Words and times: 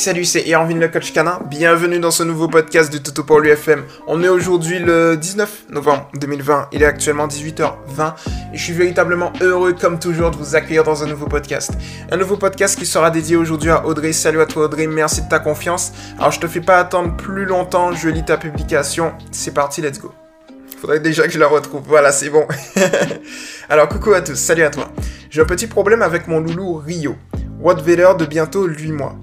salut, 0.00 0.24
c'est 0.24 0.48
Irvin 0.48 0.76
le 0.76 0.88
coach 0.88 1.12
canin. 1.12 1.40
Bienvenue 1.50 1.98
dans 1.98 2.10
ce 2.10 2.22
nouveau 2.22 2.48
podcast 2.48 2.90
du 2.90 3.02
Toto 3.02 3.22
pour 3.22 3.38
l'UFM. 3.40 3.84
On 4.06 4.22
est 4.22 4.30
aujourd'hui 4.30 4.78
le 4.78 5.14
19 5.14 5.66
novembre 5.68 6.08
2020. 6.18 6.68
Il 6.72 6.82
est 6.82 6.86
actuellement 6.86 7.26
18h20 7.26 8.14
et 8.54 8.56
je 8.56 8.62
suis 8.62 8.72
véritablement 8.72 9.30
heureux, 9.42 9.74
comme 9.74 9.98
toujours, 9.98 10.30
de 10.30 10.36
vous 10.36 10.56
accueillir 10.56 10.84
dans 10.84 11.04
un 11.04 11.06
nouveau 11.06 11.26
podcast. 11.26 11.72
Un 12.10 12.16
nouveau 12.16 12.38
podcast 12.38 12.78
qui 12.78 12.86
sera 12.86 13.10
dédié 13.10 13.36
aujourd'hui 13.36 13.70
à 13.70 13.84
Audrey. 13.84 14.14
Salut 14.14 14.40
à 14.40 14.46
toi, 14.46 14.64
Audrey. 14.64 14.86
Merci 14.86 15.20
de 15.20 15.28
ta 15.28 15.38
confiance. 15.38 15.92
Alors, 16.18 16.30
je 16.30 16.40
te 16.40 16.46
fais 16.46 16.62
pas 16.62 16.78
attendre 16.78 17.14
plus 17.16 17.44
longtemps. 17.44 17.92
Je 17.92 18.08
lis 18.08 18.24
ta 18.24 18.38
publication. 18.38 19.12
C'est 19.32 19.52
parti, 19.52 19.82
let's 19.82 20.00
go. 20.00 20.12
Faudrait 20.80 21.00
déjà 21.00 21.26
que 21.26 21.32
je 21.32 21.38
la 21.38 21.46
retrouve. 21.46 21.82
Voilà, 21.86 22.10
c'est 22.10 22.30
bon. 22.30 22.46
Alors, 23.68 23.86
coucou 23.86 24.14
à 24.14 24.22
tous. 24.22 24.36
Salut 24.36 24.62
à 24.62 24.70
toi. 24.70 24.90
J'ai 25.28 25.42
un 25.42 25.44
petit 25.44 25.66
problème 25.66 26.00
avec 26.00 26.26
mon 26.26 26.40
loulou 26.40 26.76
Rio. 26.76 27.16
Wattweiler 27.60 28.12
de 28.18 28.24
bientôt 28.24 28.64
8 28.64 28.92
mois. 28.92 29.14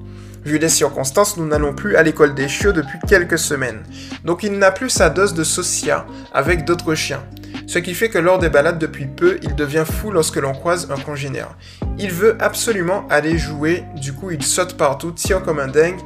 Vu 0.45 0.59
les 0.59 0.69
circonstances, 0.69 1.35
nous 1.35 1.47
n'allons 1.47 1.73
plus 1.73 1.95
à 1.95 2.03
l'école 2.03 2.35
des 2.35 2.47
chiots 2.47 2.73
depuis 2.73 2.99
quelques 3.07 3.39
semaines. 3.39 3.81
Donc 4.23 4.43
il 4.43 4.59
n'a 4.59 4.69
plus 4.69 4.91
sa 4.91 5.09
dose 5.09 5.33
de 5.33 5.43
socia 5.43 6.05
avec 6.31 6.63
d'autres 6.63 6.93
chiens. 6.93 7.23
Ce 7.65 7.79
qui 7.79 7.95
fait 7.95 8.09
que 8.09 8.19
lors 8.19 8.37
des 8.37 8.49
balades 8.49 8.77
depuis 8.77 9.07
peu, 9.07 9.39
il 9.41 9.55
devient 9.55 9.83
fou 9.83 10.11
lorsque 10.11 10.35
l'on 10.35 10.53
croise 10.53 10.91
un 10.91 11.01
congénère. 11.01 11.57
Il 11.97 12.11
veut 12.11 12.37
absolument 12.39 13.07
aller 13.09 13.39
jouer, 13.39 13.83
du 13.95 14.13
coup 14.13 14.29
il 14.29 14.43
saute 14.43 14.77
partout, 14.77 15.11
tire 15.11 15.41
comme 15.41 15.59
un 15.59 15.67
dingue, 15.67 15.99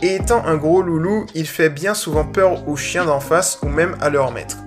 et 0.00 0.14
étant 0.14 0.46
un 0.46 0.56
gros 0.56 0.80
loulou, 0.80 1.26
il 1.34 1.48
fait 1.48 1.70
bien 1.70 1.94
souvent 1.94 2.24
peur 2.24 2.68
aux 2.68 2.76
chiens 2.76 3.04
d'en 3.04 3.20
face 3.20 3.58
ou 3.62 3.68
même 3.68 3.96
à 4.00 4.08
leur 4.08 4.30
maître. 4.30 4.58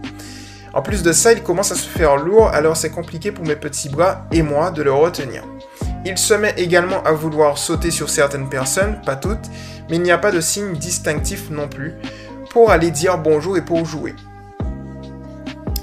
En 0.75 0.81
plus 0.81 1.03
de 1.03 1.13
ça, 1.13 1.31
il 1.31 1.41
commence 1.41 1.71
à 1.71 1.75
se 1.75 1.87
faire 1.87 2.17
lourd, 2.17 2.49
alors 2.49 2.75
c'est 2.75 2.89
compliqué 2.89 3.31
pour 3.31 3.45
mes 3.45 3.55
petits 3.55 3.87
bras 3.87 4.25
et 4.33 4.41
moi 4.41 4.71
de 4.71 4.83
le 4.83 4.91
retenir. 4.91 5.41
Il 6.05 6.17
se 6.17 6.33
met 6.33 6.53
également 6.57 7.01
à 7.03 7.13
vouloir 7.13 7.57
sauter 7.57 7.91
sur 7.91 8.09
certaines 8.09 8.49
personnes, 8.49 8.99
pas 9.05 9.15
toutes, 9.15 9.49
mais 9.89 9.95
il 9.95 10.01
n'y 10.01 10.11
a 10.11 10.17
pas 10.17 10.33
de 10.33 10.41
signe 10.41 10.73
distinctif 10.73 11.49
non 11.49 11.69
plus, 11.69 11.93
pour 12.49 12.71
aller 12.71 12.91
dire 12.91 13.17
bonjour 13.17 13.55
et 13.55 13.61
pour 13.61 13.85
jouer. 13.85 14.15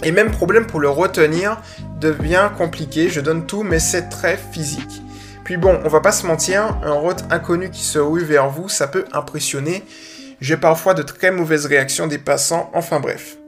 Et 0.02 0.12
même 0.12 0.30
problème 0.30 0.66
pour 0.66 0.78
le 0.78 0.90
retenir 0.90 1.58
devient 1.98 2.50
compliqué, 2.58 3.08
je 3.08 3.22
donne 3.22 3.46
tout, 3.46 3.62
mais 3.62 3.78
c'est 3.78 4.10
très 4.10 4.36
physique. 4.36 5.02
Puis 5.42 5.56
bon, 5.56 5.80
on 5.84 5.88
va 5.88 6.00
pas 6.00 6.12
se 6.12 6.26
mentir, 6.26 6.76
un 6.84 6.92
rot 6.92 7.16
inconnu 7.30 7.70
qui 7.70 7.82
se 7.82 7.98
rue 7.98 8.24
vers 8.24 8.50
vous, 8.50 8.68
ça 8.68 8.88
peut 8.88 9.06
impressionner. 9.12 9.84
J'ai 10.42 10.58
parfois 10.58 10.92
de 10.92 11.02
très 11.02 11.30
mauvaises 11.30 11.64
réactions 11.64 12.06
des 12.06 12.18
passants, 12.18 12.70
enfin 12.74 13.00
bref. 13.00 13.38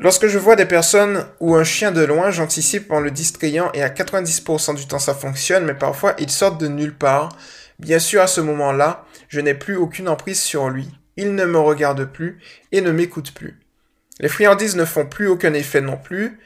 Lorsque 0.00 0.28
je 0.28 0.38
vois 0.38 0.54
des 0.54 0.64
personnes 0.64 1.26
ou 1.40 1.56
un 1.56 1.64
chien 1.64 1.90
de 1.90 2.04
loin, 2.04 2.30
j'anticipe 2.30 2.92
en 2.92 3.00
le 3.00 3.10
distrayant 3.10 3.70
et 3.74 3.82
à 3.82 3.88
90% 3.88 4.76
du 4.76 4.86
temps 4.86 5.00
ça 5.00 5.12
fonctionne, 5.12 5.64
mais 5.64 5.74
parfois 5.74 6.14
ils 6.18 6.30
sortent 6.30 6.60
de 6.60 6.68
nulle 6.68 6.94
part. 6.94 7.30
Bien 7.80 7.98
sûr, 7.98 8.22
à 8.22 8.28
ce 8.28 8.40
moment-là, 8.40 9.04
je 9.28 9.40
n'ai 9.40 9.54
plus 9.54 9.76
aucune 9.76 10.08
emprise 10.08 10.40
sur 10.40 10.68
lui. 10.70 10.88
Il 11.16 11.34
ne 11.34 11.44
me 11.44 11.58
regarde 11.58 12.04
plus 12.04 12.38
et 12.70 12.80
ne 12.80 12.92
m'écoute 12.92 13.32
plus. 13.34 13.58
Les 14.20 14.28
friandises 14.28 14.76
ne 14.76 14.84
font 14.84 15.04
plus 15.04 15.26
aucun 15.26 15.52
effet 15.52 15.80
non 15.80 15.96
plus, 15.96 16.38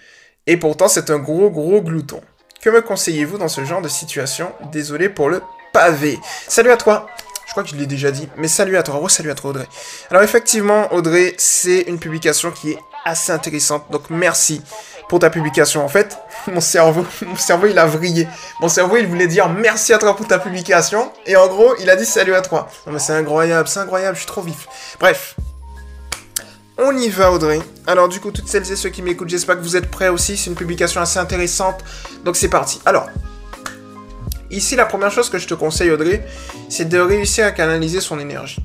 et 0.46 0.56
pourtant 0.56 0.88
c'est 0.88 1.10
un 1.10 1.18
gros 1.18 1.50
gros 1.50 1.82
glouton. 1.82 2.22
Que 2.62 2.70
me 2.70 2.80
conseillez-vous 2.80 3.36
dans 3.36 3.48
ce 3.48 3.64
genre 3.66 3.82
de 3.82 3.88
situation? 3.88 4.52
Désolé 4.72 5.10
pour 5.10 5.28
le 5.28 5.42
pavé. 5.74 6.18
Salut 6.48 6.70
à 6.70 6.78
toi 6.78 7.06
je 7.46 7.50
crois 7.50 7.62
que 7.62 7.70
je 7.70 7.76
l'ai 7.76 7.86
déjà 7.86 8.10
dit, 8.10 8.28
mais 8.36 8.48
salut 8.48 8.76
à 8.76 8.82
toi, 8.82 8.98
oh 9.02 9.08
salut 9.08 9.30
à 9.30 9.34
toi 9.34 9.50
Audrey. 9.50 9.66
Alors 10.10 10.22
effectivement, 10.22 10.92
Audrey, 10.92 11.34
c'est 11.38 11.82
une 11.82 11.98
publication 11.98 12.50
qui 12.50 12.72
est 12.72 12.78
assez 13.04 13.32
intéressante. 13.32 13.84
Donc 13.90 14.10
merci 14.10 14.62
pour 15.08 15.18
ta 15.18 15.30
publication. 15.30 15.84
En 15.84 15.88
fait, 15.88 16.16
mon 16.46 16.60
cerveau, 16.60 17.04
mon 17.26 17.36
cerveau, 17.36 17.66
il 17.66 17.78
a 17.78 17.86
vrillé. 17.86 18.28
Mon 18.60 18.68
cerveau, 18.68 18.96
il 18.96 19.06
voulait 19.06 19.26
dire 19.26 19.48
merci 19.48 19.92
à 19.92 19.98
toi 19.98 20.16
pour 20.16 20.26
ta 20.26 20.38
publication. 20.38 21.12
Et 21.26 21.36
en 21.36 21.48
gros, 21.48 21.74
il 21.80 21.90
a 21.90 21.96
dit 21.96 22.06
salut 22.06 22.34
à 22.34 22.40
toi. 22.40 22.68
Non 22.86 22.92
mais 22.92 22.98
c'est 22.98 23.12
incroyable, 23.12 23.68
c'est 23.68 23.80
incroyable, 23.80 24.16
je 24.16 24.20
suis 24.20 24.28
trop 24.28 24.42
vif. 24.42 24.66
Bref. 24.98 25.36
On 26.78 26.96
y 26.96 27.10
va 27.10 27.30
Audrey. 27.30 27.60
Alors 27.86 28.08
du 28.08 28.18
coup, 28.18 28.30
toutes 28.30 28.48
celles 28.48 28.70
et 28.72 28.76
ceux 28.76 28.88
qui 28.88 29.02
m'écoutent, 29.02 29.28
j'espère 29.28 29.56
que 29.56 29.62
vous 29.62 29.76
êtes 29.76 29.90
prêts 29.90 30.08
aussi. 30.08 30.36
C'est 30.36 30.48
une 30.48 30.56
publication 30.56 31.00
assez 31.00 31.18
intéressante. 31.18 31.84
Donc 32.24 32.36
c'est 32.36 32.48
parti. 32.48 32.80
Alors, 32.86 33.08
ici, 34.52 34.76
la 34.76 34.86
première 34.86 35.10
chose 35.10 35.30
que 35.30 35.38
je 35.38 35.46
te 35.46 35.54
conseille 35.54 35.90
Audrey, 35.90 36.24
c'est 36.68 36.88
de 36.88 36.98
réussir 36.98 37.46
à 37.46 37.50
canaliser 37.50 38.00
son 38.00 38.18
énergie. 38.18 38.64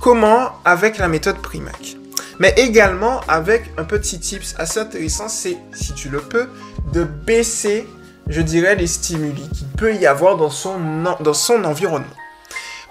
Comment 0.00 0.52
Avec 0.64 0.98
la 0.98 1.08
méthode 1.08 1.38
Primac 1.38 1.96
mais 2.38 2.54
également 2.56 3.20
avec 3.28 3.70
un 3.76 3.84
petit 3.84 4.18
tips 4.18 4.54
assez 4.58 4.80
intéressant, 4.80 5.28
c'est, 5.28 5.56
si 5.72 5.94
tu 5.94 6.08
le 6.08 6.20
peux, 6.20 6.48
de 6.92 7.04
baisser, 7.04 7.86
je 8.26 8.40
dirais, 8.40 8.74
les 8.74 8.88
stimuli 8.88 9.48
qu'il 9.54 9.68
peut 9.68 9.94
y 9.94 10.06
avoir 10.06 10.36
dans 10.36 10.50
son, 10.50 10.76
dans 11.20 11.34
son 11.34 11.62
environnement. 11.64 12.06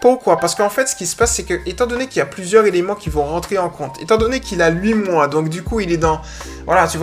Pourquoi 0.02 0.38
Parce 0.38 0.56
qu'en 0.56 0.70
fait, 0.70 0.88
ce 0.88 0.96
qui 0.96 1.06
se 1.06 1.16
passe, 1.16 1.36
c'est 1.36 1.44
que, 1.44 1.54
étant 1.68 1.86
donné 1.86 2.08
qu'il 2.08 2.18
y 2.18 2.22
a 2.24 2.26
plusieurs 2.26 2.66
éléments 2.66 2.96
qui 2.96 3.12
vont 3.12 3.24
rentrer 3.24 3.60
en 3.60 3.70
compte, 3.70 4.02
étant 4.02 4.18
donné 4.18 4.40
qu'il 4.40 4.64
a 4.64 4.70
8 4.70 4.96
mois, 4.96 5.28
donc 5.28 5.48
du 5.48 5.62
coup, 5.62 5.80
il 5.80 5.92
est 5.92 5.98
dans, 5.98 6.22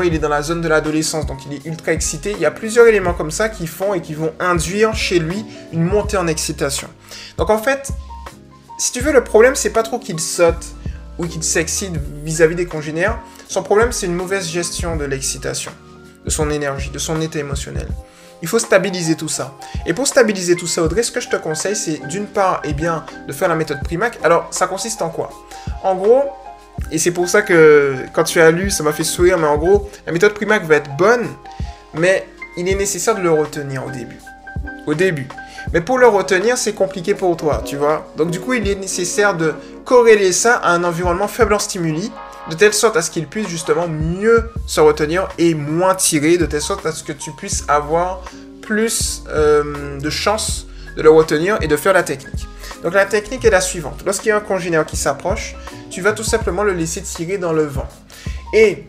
il 0.04 0.14
est 0.14 0.18
dans 0.18 0.28
la 0.28 0.42
zone 0.42 0.60
de 0.60 0.68
l'adolescence, 0.68 1.24
donc 1.24 1.46
il 1.46 1.54
est 1.54 1.64
ultra 1.64 1.92
excité, 1.92 2.32
il 2.32 2.40
y 2.40 2.44
a 2.44 2.50
plusieurs 2.50 2.88
éléments 2.88 3.14
comme 3.14 3.30
ça 3.30 3.48
qui 3.48 3.68
font 3.68 3.94
et 3.94 4.02
qui 4.02 4.14
vont 4.14 4.32
induire 4.40 4.96
chez 4.96 5.20
lui 5.20 5.44
une 5.72 5.84
montée 5.84 6.16
en 6.16 6.26
excitation. 6.26 6.88
Donc 7.36 7.50
en 7.50 7.58
fait, 7.58 7.92
si 8.78 8.90
tu 8.90 9.00
veux, 9.00 9.12
le 9.12 9.22
problème, 9.22 9.54
c'est 9.54 9.70
pas 9.70 9.84
trop 9.84 10.00
qu'il 10.00 10.18
saute, 10.18 10.74
ou 11.18 11.26
qu'il 11.26 11.44
s'excite 11.44 11.96
vis-à-vis 12.24 12.56
des 12.56 12.66
congénères, 12.66 13.18
son 13.48 13.62
problème 13.62 13.92
c'est 13.92 14.06
une 14.06 14.14
mauvaise 14.14 14.48
gestion 14.48 14.96
de 14.96 15.04
l'excitation, 15.04 15.72
de 16.28 16.32
son 16.32 16.50
énergie, 16.50 16.90
de 16.90 16.98
son 16.98 17.18
état 17.22 17.38
émotionnel. 17.38 17.88
Il 18.42 18.48
faut 18.48 18.58
stabiliser 18.58 19.14
tout 19.14 19.28
ça. 19.28 19.54
Et 19.86 19.94
pour 19.94 20.06
stabiliser 20.06 20.56
tout 20.56 20.66
ça, 20.66 20.82
Audrey, 20.82 21.02
ce 21.02 21.10
que 21.10 21.20
je 21.20 21.28
te 21.30 21.36
conseille, 21.36 21.74
c'est 21.74 22.06
d'une 22.06 22.26
part, 22.26 22.60
eh 22.64 22.74
bien, 22.74 23.06
de 23.26 23.32
faire 23.32 23.48
la 23.48 23.54
méthode 23.54 23.82
Primac. 23.82 24.18
Alors, 24.22 24.46
ça 24.50 24.66
consiste 24.66 25.00
en 25.00 25.08
quoi? 25.08 25.30
En 25.82 25.94
gros, 25.94 26.24
et 26.92 26.98
c'est 26.98 27.12
pour 27.12 27.28
ça 27.28 27.40
que 27.40 27.96
quand 28.12 28.24
tu 28.24 28.40
as 28.42 28.50
lu, 28.50 28.70
ça 28.70 28.82
m'a 28.82 28.92
fait 28.92 29.04
sourire, 29.04 29.38
mais 29.38 29.46
en 29.46 29.56
gros, 29.56 29.88
la 30.06 30.12
méthode 30.12 30.34
Primac 30.34 30.64
va 30.64 30.76
être 30.76 30.94
bonne, 30.98 31.26
mais 31.94 32.28
il 32.58 32.68
est 32.68 32.74
nécessaire 32.74 33.14
de 33.14 33.22
le 33.22 33.30
retenir 33.30 33.86
au 33.86 33.90
début. 33.90 34.20
Au 34.86 34.92
début. 34.92 35.28
Mais 35.72 35.80
pour 35.80 35.96
le 35.96 36.06
retenir, 36.06 36.58
c'est 36.58 36.74
compliqué 36.74 37.14
pour 37.14 37.36
toi, 37.38 37.62
tu 37.64 37.76
vois. 37.76 38.06
Donc 38.16 38.30
du 38.30 38.38
coup, 38.38 38.52
il 38.52 38.68
est 38.68 38.74
nécessaire 38.74 39.34
de 39.34 39.54
corréler 39.86 40.32
ça 40.32 40.56
à 40.56 40.72
un 40.72 40.84
environnement 40.84 41.28
faible 41.28 41.54
en 41.54 41.58
stimuli, 41.58 42.12
de 42.48 42.54
telle 42.54 42.74
sorte 42.74 42.96
à 42.96 43.02
ce 43.02 43.10
qu'il 43.10 43.26
puisse 43.26 43.48
justement 43.48 43.88
mieux 43.88 44.50
se 44.66 44.80
retenir 44.80 45.28
et 45.38 45.54
moins 45.54 45.94
tirer, 45.94 46.38
de 46.38 46.46
telle 46.46 46.62
sorte 46.62 46.84
à 46.86 46.92
ce 46.92 47.04
que 47.04 47.12
tu 47.12 47.32
puisses 47.32 47.64
avoir 47.68 48.22
plus 48.62 49.22
euh, 49.28 49.98
de 49.98 50.10
chances 50.10 50.66
de 50.96 51.02
le 51.02 51.10
retenir 51.10 51.58
et 51.60 51.68
de 51.68 51.76
faire 51.76 51.92
la 51.92 52.02
technique. 52.02 52.46
Donc 52.82 52.94
la 52.94 53.06
technique 53.06 53.44
est 53.44 53.50
la 53.50 53.60
suivante. 53.60 54.02
Lorsqu'il 54.04 54.28
y 54.28 54.32
a 54.32 54.36
un 54.36 54.40
congénère 54.40 54.86
qui 54.86 54.96
s'approche, 54.96 55.56
tu 55.90 56.00
vas 56.00 56.12
tout 56.12 56.24
simplement 56.24 56.62
le 56.62 56.72
laisser 56.72 57.02
tirer 57.02 57.38
dans 57.38 57.52
le 57.52 57.64
vent. 57.64 57.88
Et 58.54 58.84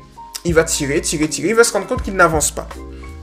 il 0.46 0.54
va 0.54 0.64
tirer, 0.64 1.02
tirer, 1.02 1.28
tirer, 1.28 1.50
il 1.50 1.56
va 1.56 1.64
se 1.64 1.74
rendre 1.74 1.88
compte 1.88 2.02
qu'il 2.02 2.16
n'avance 2.16 2.52
pas. 2.52 2.68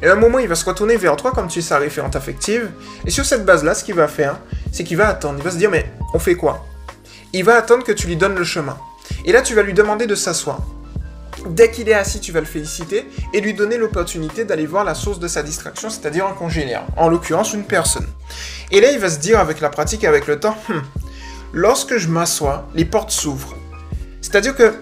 Et 0.03 0.09
à 0.09 0.13
un 0.13 0.17
moment, 0.17 0.39
il 0.39 0.49
va 0.49 0.55
se 0.55 0.65
retourner 0.65 0.97
vers 0.97 1.17
toi 1.17 1.33
comme 1.33 1.49
tu 1.49 1.61
es 1.61 1.63
sa 1.63 1.79
référente 1.79 2.17
affective. 2.17 2.71
Et 3.07 3.11
sur 3.11 3.25
cette 3.25 3.45
base-là, 3.45 3.75
ce 3.75 3.83
qu'il 3.83 3.95
va 3.95 4.09
faire, 4.09 4.39
c'est 4.71 4.85
qu'il 4.85 4.97
va 4.97 5.09
attendre. 5.09 5.37
Il 5.39 5.45
va 5.45 5.51
se 5.51 5.57
dire, 5.57 5.71
mais 5.71 5.91
on 6.13 6.19
fait 6.19 6.35
quoi? 6.35 6.67
Il 7.33 7.45
va 7.45 7.57
attendre 7.57 7.83
que 7.83 7.93
tu 7.93 8.07
lui 8.07 8.17
donnes 8.17 8.35
le 8.35 8.45
chemin. 8.45 8.77
Et 9.27 9.33
là, 9.33 9.43
tu 9.43 9.55
vas 9.55 9.63
lui 9.63 9.75
demander 9.75 10.07
de 10.07 10.15
s'asseoir. 10.15 10.61
Dès 11.49 11.71
qu'il 11.71 11.89
est 11.89 11.95
assis, 11.95 12.21
tu 12.21 12.33
vas 12.33 12.41
le 12.41 12.47
féliciter 12.47 13.07
et 13.33 13.41
lui 13.41 13.55
donner 13.55 13.77
l'opportunité 13.77 14.45
d'aller 14.45 14.67
voir 14.67 14.85
la 14.85 14.95
source 14.95 15.19
de 15.19 15.29
sa 15.29 15.43
distraction, 15.43 15.91
c'est-à-dire 15.91 16.27
un 16.27 16.33
congénère, 16.33 16.85
en 16.97 17.09
l'occurrence 17.09 17.53
une 17.53 17.65
personne. 17.65 18.07
Et 18.71 18.81
là, 18.81 18.93
il 18.93 18.99
va 18.99 19.11
se 19.11 19.19
dire 19.19 19.39
avec 19.39 19.61
la 19.61 19.69
pratique 19.69 20.05
et 20.05 20.07
avec 20.07 20.27
le 20.29 20.41
temps, 20.41 20.57
hmm, 20.69 20.81
lorsque 21.53 21.99
je 21.99 22.09
m'assois, 22.09 22.69
les 22.75 22.85
portes 22.85 23.11
s'ouvrent. 23.11 23.57
C'est-à-dire 24.23 24.57
que 24.57 24.75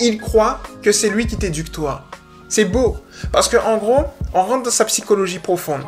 il 0.00 0.18
croit 0.18 0.60
que 0.82 0.92
c'est 0.92 1.08
lui 1.08 1.26
qui 1.26 1.36
t'éduque 1.36 1.72
toi. 1.72 2.04
C'est 2.48 2.66
beau. 2.66 2.96
Parce 3.32 3.48
qu'en 3.48 3.76
gros, 3.76 4.04
on 4.34 4.42
rentre 4.42 4.64
dans 4.64 4.70
sa 4.70 4.84
psychologie 4.84 5.38
profonde. 5.38 5.82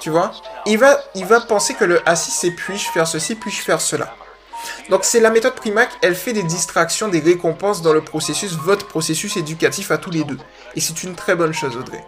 Tu 0.00 0.10
vois? 0.10 0.32
Il 0.66 0.78
va, 0.78 0.98
il 1.14 1.24
va 1.24 1.40
penser 1.40 1.74
que 1.74 1.84
le 1.84 2.06
assis, 2.08 2.30
c'est 2.30 2.50
puis-je 2.50 2.90
faire 2.90 3.06
ceci, 3.06 3.34
puis-je 3.34 3.60
faire 3.60 3.80
cela. 3.80 4.14
Donc 4.90 5.04
c'est 5.04 5.20
la 5.20 5.30
méthode 5.30 5.54
Primac, 5.54 5.88
elle 6.02 6.14
fait 6.14 6.32
des 6.32 6.42
distractions, 6.42 7.08
des 7.08 7.20
récompenses 7.20 7.82
dans 7.82 7.92
le 7.92 8.00
processus, 8.00 8.52
votre 8.52 8.86
processus 8.86 9.36
éducatif 9.36 9.90
à 9.90 9.98
tous 9.98 10.10
les 10.10 10.24
deux. 10.24 10.38
Et 10.76 10.80
c'est 10.80 11.02
une 11.02 11.14
très 11.14 11.34
bonne 11.34 11.52
chose, 11.52 11.76
Audrey. 11.76 12.04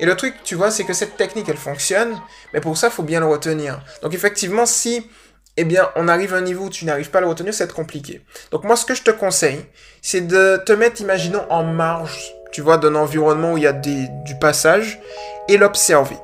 Et 0.00 0.06
le 0.06 0.16
truc, 0.16 0.34
tu 0.44 0.54
vois, 0.54 0.70
c'est 0.70 0.84
que 0.84 0.92
cette 0.92 1.16
technique, 1.16 1.48
elle 1.48 1.56
fonctionne, 1.56 2.20
mais 2.52 2.60
pour 2.60 2.76
ça, 2.76 2.88
il 2.88 2.92
faut 2.92 3.02
bien 3.02 3.20
le 3.20 3.26
retenir. 3.26 3.80
Donc 4.02 4.12
effectivement, 4.14 4.66
si, 4.66 5.08
eh 5.56 5.64
bien, 5.64 5.88
on 5.94 6.08
arrive 6.08 6.34
à 6.34 6.38
un 6.38 6.42
niveau 6.42 6.64
où 6.66 6.70
tu 6.70 6.84
n'arrives 6.84 7.10
pas 7.10 7.18
à 7.18 7.20
le 7.22 7.28
retenir, 7.28 7.54
c'est 7.54 7.72
compliqué. 7.72 8.22
Donc 8.50 8.64
moi, 8.64 8.76
ce 8.76 8.84
que 8.84 8.94
je 8.94 9.02
te 9.02 9.10
conseille, 9.10 9.64
c'est 10.02 10.26
de 10.26 10.60
te 10.66 10.72
mettre, 10.72 11.00
imaginons, 11.00 11.44
en 11.48 11.62
marge 11.62 12.34
tu 12.54 12.60
vois, 12.60 12.78
d'un 12.78 12.94
environnement 12.94 13.54
où 13.54 13.58
il 13.58 13.64
y 13.64 13.66
a 13.66 13.72
du 13.72 14.38
passage, 14.40 15.00
et 15.48 15.56
l'observer. 15.56 16.16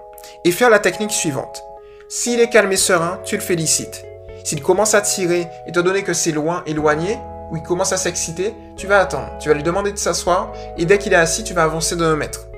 Et 0.45 0.53
faire 0.53 0.71
la 0.71 0.79
technique 0.79 1.11
suivante. 1.11 1.65
S'il 2.09 2.39
est 2.39 2.49
calme 2.49 2.71
et 2.71 2.77
serein, 2.77 3.21
tu 3.25 3.35
le 3.35 3.43
félicites. 3.43 4.05
S'il 4.51 4.63
commence 4.63 4.95
à 4.95 5.01
tirer, 5.01 5.47
étant 5.69 5.83
donné 5.83 6.03
que 6.03 6.13
c'est 6.13 6.33
loin, 6.33 6.65
éloigné, 6.67 7.21
ou 7.53 7.57
il 7.57 7.63
commence 7.63 7.93
à 7.93 7.97
s'exciter, 7.97 8.53
tu 8.77 8.89
vas 8.89 8.99
attendre. 8.99 9.29
Tu 9.39 9.49
vas 9.49 9.55
lui 9.55 9.63
demander 9.63 9.93
de 9.93 9.97
s'asseoir, 9.97 10.53
et 10.77 10.87
dès 10.87 10.99
qu'il 10.99 11.13
est 11.13 11.17
assis, 11.17 11.45
tu 11.45 11.55
vas 11.55 11.63
avancer 11.63 11.95
d'un 11.95 12.17
mètre. 12.17 12.49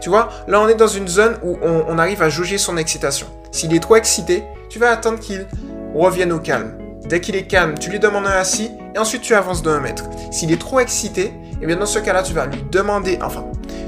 Tu 0.00 0.08
vois, 0.08 0.28
là 0.46 0.60
on 0.60 0.68
est 0.68 0.76
dans 0.76 0.86
une 0.86 1.08
zone 1.08 1.36
où 1.42 1.58
on, 1.62 1.98
arrive 1.98 2.22
à 2.22 2.28
jauger 2.28 2.58
son 2.58 2.76
excitation. 2.76 3.26
S'il 3.50 3.74
est 3.74 3.80
trop 3.80 3.96
excité, 3.96 4.44
tu 4.70 4.78
vas 4.78 4.92
attendre 4.92 5.18
qu'il 5.18 5.48
revienne 5.96 6.30
au 6.30 6.38
calme. 6.38 6.78
Dès 7.08 7.20
qu'il 7.20 7.34
est 7.34 7.48
calme, 7.48 7.76
tu 7.76 7.90
lui 7.90 7.98
demandes 7.98 8.28
un 8.28 8.38
assis 8.38 8.70
et 8.94 8.98
ensuite 9.00 9.22
tu 9.22 9.34
avances 9.34 9.62
de 9.62 9.70
1 9.70 9.80
mètre. 9.80 10.04
S'il 10.30 10.52
est 10.52 10.60
trop 10.60 10.78
excité, 10.78 11.34
eh 11.60 11.66
bien 11.66 11.74
dans 11.74 11.86
ce 11.86 11.98
cas-là, 11.98 12.22
tu 12.22 12.34
vas 12.34 12.46
lui 12.46 12.62
demander, 12.70 13.18
enfin, 13.20 13.46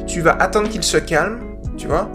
tu 0.08 0.22
vas 0.22 0.32
attendre 0.40 0.68
qu'il 0.68 0.82
se 0.82 0.96
calme, 0.96 1.38
tu 1.76 1.86
vois, 1.86 2.10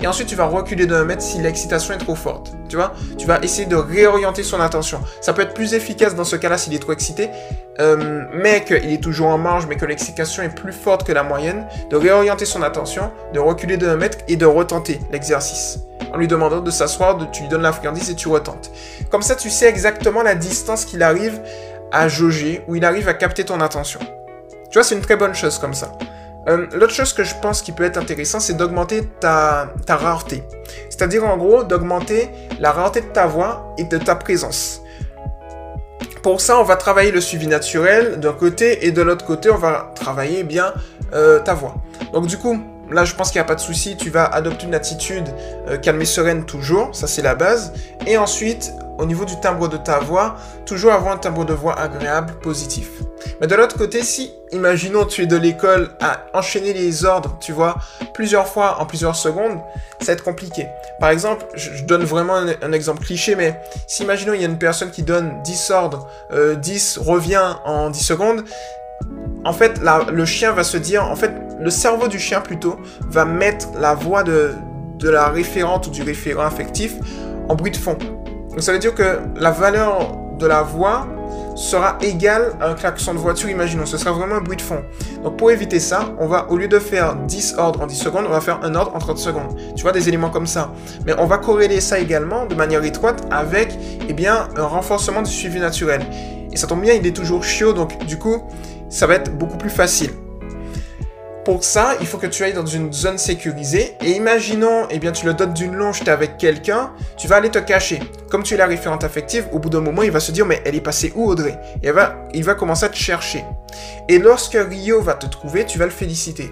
et 0.00 0.06
ensuite 0.06 0.28
tu 0.28 0.36
vas 0.36 0.46
reculer 0.46 0.86
de 0.86 0.94
1 0.94 1.04
mètre 1.04 1.22
si 1.22 1.38
l'excitation 1.40 1.94
est 1.94 1.98
trop 1.98 2.14
forte. 2.14 2.52
Tu 2.68 2.76
vois 2.76 2.92
Tu 3.18 3.26
vas 3.26 3.40
essayer 3.42 3.66
de 3.66 3.76
réorienter 3.76 4.42
son 4.42 4.60
attention. 4.60 5.00
Ça 5.20 5.32
peut 5.32 5.42
être 5.42 5.54
plus 5.54 5.74
efficace 5.74 6.14
dans 6.14 6.24
ce 6.24 6.36
cas-là 6.36 6.58
s'il 6.58 6.74
est 6.74 6.78
trop 6.78 6.92
excité, 6.92 7.30
euh, 7.80 8.24
mais 8.32 8.64
qu'il 8.64 8.92
est 8.92 9.02
toujours 9.02 9.28
en 9.28 9.38
marge, 9.38 9.66
mais 9.68 9.76
que 9.76 9.84
l'excitation 9.84 10.42
est 10.42 10.54
plus 10.54 10.72
forte 10.72 11.06
que 11.06 11.12
la 11.12 11.22
moyenne, 11.22 11.66
de 11.90 11.96
réorienter 11.96 12.44
son 12.44 12.62
attention, 12.62 13.10
de 13.32 13.40
reculer 13.40 13.76
de 13.76 13.88
1 13.88 13.96
mètre 13.96 14.18
et 14.28 14.36
de 14.36 14.46
retenter 14.46 15.00
l'exercice. 15.10 15.78
En 16.12 16.16
lui 16.16 16.28
demandant 16.28 16.60
de 16.60 16.70
s'asseoir, 16.70 17.18
tu 17.32 17.42
lui 17.42 17.48
donnes 17.48 17.62
la 17.62 17.72
friandise 17.72 18.10
et 18.10 18.14
tu 18.14 18.28
retentes. 18.28 18.70
Comme 19.10 19.22
ça, 19.22 19.34
tu 19.34 19.50
sais 19.50 19.66
exactement 19.66 20.22
la 20.22 20.34
distance 20.34 20.84
qu'il 20.84 21.02
arrive 21.02 21.40
à 21.90 22.08
jauger, 22.08 22.62
où 22.68 22.76
il 22.76 22.84
arrive 22.84 23.08
à 23.08 23.14
capter 23.14 23.44
ton 23.44 23.60
attention. 23.60 24.00
Tu 24.70 24.74
vois, 24.74 24.84
c'est 24.84 24.94
une 24.94 25.00
très 25.00 25.16
bonne 25.16 25.34
chose 25.34 25.58
comme 25.58 25.74
ça. 25.74 25.92
Euh, 26.48 26.66
l'autre 26.74 26.92
chose 26.92 27.12
que 27.12 27.24
je 27.24 27.34
pense 27.40 27.62
qui 27.62 27.72
peut 27.72 27.84
être 27.84 27.96
intéressant, 27.96 28.40
c'est 28.40 28.54
d'augmenter 28.54 29.02
ta, 29.20 29.74
rareté. 29.88 30.42
C'est-à-dire 30.90 31.24
en 31.24 31.36
gros 31.36 31.64
d'augmenter 31.64 32.28
la 32.60 32.72
rareté 32.72 33.00
de 33.00 33.06
ta 33.06 33.26
voix 33.26 33.74
et 33.78 33.84
de 33.84 33.98
ta 33.98 34.14
présence. 34.14 34.82
Pour 36.22 36.40
ça, 36.40 36.58
on 36.58 36.62
va 36.62 36.76
travailler 36.76 37.10
le 37.10 37.20
suivi 37.20 37.46
naturel 37.46 38.18
d'un 38.18 38.32
côté 38.32 38.86
et 38.86 38.92
de 38.92 39.02
l'autre 39.02 39.26
côté, 39.26 39.50
on 39.50 39.58
va 39.58 39.92
travailler 39.94 40.42
bien 40.42 40.72
euh, 41.12 41.38
ta 41.38 41.54
voix. 41.54 41.76
Donc 42.12 42.26
du 42.26 42.38
coup, 42.38 42.62
là 42.90 43.04
je 43.04 43.14
pense 43.14 43.30
qu'il 43.30 43.38
n'y 43.38 43.44
a 43.44 43.48
pas 43.48 43.54
de 43.54 43.60
souci, 43.60 43.96
tu 43.96 44.10
vas 44.10 44.24
adopter 44.24 44.66
une 44.66 44.74
attitude 44.74 45.28
euh, 45.68 45.76
calme 45.76 46.00
et 46.00 46.06
sereine 46.06 46.44
toujours, 46.44 46.94
ça 46.94 47.06
c'est 47.06 47.22
la 47.22 47.34
base. 47.34 47.72
Et 48.06 48.16
ensuite, 48.16 48.72
au 48.98 49.06
niveau 49.06 49.24
du 49.24 49.38
timbre 49.40 49.68
de 49.68 49.76
ta 49.76 49.98
voix, 49.98 50.36
toujours 50.66 50.92
avoir 50.92 51.14
un 51.14 51.18
timbre 51.18 51.44
de 51.44 51.52
voix 51.52 51.78
agréable, 51.78 52.34
positif. 52.42 52.88
Mais 53.40 53.46
de 53.46 53.54
l'autre 53.54 53.76
côté, 53.76 54.02
si, 54.02 54.32
imaginons, 54.52 55.04
tu 55.04 55.22
es 55.22 55.26
de 55.26 55.36
l'école 55.36 55.90
à 56.00 56.26
enchaîner 56.34 56.72
les 56.72 57.04
ordres, 57.04 57.36
tu 57.40 57.52
vois, 57.52 57.76
plusieurs 58.12 58.46
fois 58.46 58.80
en 58.80 58.86
plusieurs 58.86 59.16
secondes, 59.16 59.58
ça 60.00 60.06
va 60.06 60.12
être 60.12 60.24
compliqué. 60.24 60.66
Par 61.00 61.10
exemple, 61.10 61.44
je, 61.54 61.84
donne 61.84 62.04
vraiment 62.04 62.36
un, 62.36 62.72
exemple 62.72 63.04
cliché, 63.04 63.34
mais 63.34 63.60
si, 63.86 64.02
imaginons, 64.02 64.34
il 64.34 64.40
y 64.40 64.44
a 64.44 64.48
une 64.48 64.58
personne 64.58 64.90
qui 64.90 65.02
donne 65.02 65.42
10 65.42 65.70
ordres, 65.70 66.08
10 66.30 66.98
euh, 66.98 67.02
revient 67.02 67.56
en 67.64 67.90
10 67.90 68.00
secondes, 68.00 68.44
en 69.44 69.52
fait, 69.52 69.80
le 70.10 70.24
chien 70.24 70.52
va 70.52 70.64
se 70.64 70.76
dire, 70.76 71.04
en 71.04 71.16
fait, 71.16 71.32
le 71.60 71.70
cerveau 71.70 72.08
du 72.08 72.18
chien 72.18 72.40
plutôt, 72.40 72.76
va 73.08 73.24
mettre 73.24 73.68
la 73.78 73.94
voix 73.94 74.22
de, 74.22 74.52
de 74.98 75.10
la 75.10 75.28
référente 75.28 75.86
ou 75.86 75.90
du 75.90 76.02
référent 76.02 76.44
affectif 76.44 76.94
en 77.48 77.54
bruit 77.54 77.70
de 77.70 77.76
fond. 77.76 77.98
Donc 78.54 78.62
ça 78.62 78.72
veut 78.72 78.78
dire 78.78 78.94
que 78.94 79.18
la 79.36 79.50
valeur 79.50 80.16
de 80.38 80.46
la 80.46 80.62
voix 80.62 81.08
sera 81.56 81.98
égale 82.02 82.52
à 82.60 82.70
un 82.70 82.74
klaxon 82.74 83.12
de 83.14 83.18
voiture, 83.18 83.50
imaginons. 83.50 83.84
Ce 83.84 83.96
sera 83.96 84.12
vraiment 84.12 84.36
un 84.36 84.40
bruit 84.40 84.56
de 84.56 84.62
fond. 84.62 84.82
Donc 85.24 85.36
pour 85.36 85.50
éviter 85.50 85.80
ça, 85.80 86.14
on 86.20 86.28
va, 86.28 86.48
au 86.50 86.56
lieu 86.56 86.68
de 86.68 86.78
faire 86.78 87.16
10 87.16 87.56
ordres 87.58 87.82
en 87.82 87.86
10 87.86 87.96
secondes, 87.96 88.24
on 88.28 88.32
va 88.32 88.40
faire 88.40 88.60
un 88.62 88.76
ordre 88.76 88.94
en 88.94 88.98
30 88.98 89.18
secondes. 89.18 89.56
Tu 89.74 89.82
vois, 89.82 89.90
des 89.90 90.08
éléments 90.08 90.30
comme 90.30 90.46
ça. 90.46 90.72
Mais 91.04 91.14
on 91.18 91.26
va 91.26 91.38
corréler 91.38 91.80
ça 91.80 91.98
également 91.98 92.46
de 92.46 92.54
manière 92.54 92.84
étroite 92.84 93.26
avec, 93.30 93.76
eh 94.08 94.12
bien, 94.12 94.48
un 94.56 94.66
renforcement 94.66 95.22
du 95.22 95.30
suivi 95.30 95.58
naturel. 95.58 96.04
Et 96.52 96.56
ça 96.56 96.68
tombe 96.68 96.80
bien, 96.80 96.94
il 96.94 97.04
est 97.06 97.16
toujours 97.16 97.42
chiot, 97.42 97.72
donc 97.72 98.04
du 98.06 98.18
coup, 98.18 98.44
ça 98.88 99.08
va 99.08 99.14
être 99.14 99.36
beaucoup 99.36 99.56
plus 99.56 99.70
facile. 99.70 100.10
Pour 101.44 101.62
ça, 101.62 101.94
il 102.00 102.06
faut 102.06 102.16
que 102.16 102.26
tu 102.26 102.42
ailles 102.42 102.54
dans 102.54 102.64
une 102.64 102.90
zone 102.90 103.18
sécurisée. 103.18 103.98
Et 104.02 104.12
imaginons, 104.12 104.86
eh 104.88 104.98
bien, 104.98 105.12
tu 105.12 105.26
le 105.26 105.34
donnes 105.34 105.52
d'une 105.52 105.74
longe, 105.74 106.00
tu 106.00 106.06
es 106.06 106.10
avec 106.10 106.38
quelqu'un, 106.38 106.92
tu 107.18 107.28
vas 107.28 107.36
aller 107.36 107.50
te 107.50 107.58
cacher. 107.58 108.00
Comme 108.30 108.42
tu 108.42 108.54
es 108.54 108.56
la 108.56 108.64
référente 108.64 109.04
affective, 109.04 109.46
au 109.52 109.58
bout 109.58 109.68
d'un 109.68 109.82
moment, 109.82 110.02
il 110.02 110.10
va 110.10 110.20
se 110.20 110.32
dire, 110.32 110.46
mais 110.46 110.62
elle 110.64 110.74
est 110.74 110.80
passée 110.80 111.12
où 111.14 111.26
Audrey? 111.26 111.58
Et 111.82 111.90
va, 111.90 112.16
il 112.32 112.44
va 112.44 112.54
commencer 112.54 112.86
à 112.86 112.88
te 112.88 112.96
chercher. 112.96 113.44
Et 114.08 114.18
lorsque 114.18 114.56
Rio 114.56 115.02
va 115.02 115.14
te 115.14 115.26
trouver, 115.26 115.66
tu 115.66 115.78
vas 115.78 115.84
le 115.84 115.90
féliciter. 115.90 116.50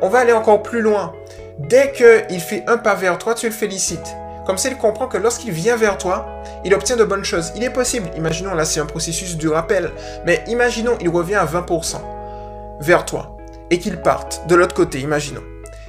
On 0.00 0.08
va 0.08 0.20
aller 0.20 0.32
encore 0.32 0.62
plus 0.62 0.80
loin. 0.80 1.12
Dès 1.58 1.90
qu'il 1.90 2.40
fait 2.40 2.62
un 2.68 2.78
pas 2.78 2.94
vers 2.94 3.18
toi, 3.18 3.34
tu 3.34 3.46
le 3.46 3.52
félicites. 3.52 4.14
Comme 4.46 4.58
ça, 4.58 4.68
il 4.68 4.76
comprend 4.76 5.08
que 5.08 5.18
lorsqu'il 5.18 5.50
vient 5.50 5.76
vers 5.76 5.98
toi, 5.98 6.28
il 6.64 6.72
obtient 6.72 6.96
de 6.96 7.04
bonnes 7.04 7.24
choses. 7.24 7.52
Il 7.56 7.64
est 7.64 7.70
possible, 7.70 8.08
imaginons 8.16 8.54
là 8.54 8.64
c'est 8.64 8.80
un 8.80 8.86
processus 8.86 9.36
du 9.36 9.48
rappel, 9.48 9.90
mais 10.24 10.42
imaginons 10.46 10.96
il 11.00 11.08
revient 11.08 11.34
à 11.34 11.44
20% 11.44 11.96
vers 12.80 13.04
toi 13.04 13.36
et 13.70 13.78
qu'il 13.78 14.00
parte 14.00 14.46
de 14.46 14.54
l'autre 14.54 14.74
côté, 14.74 15.00
imaginons. 15.00 15.42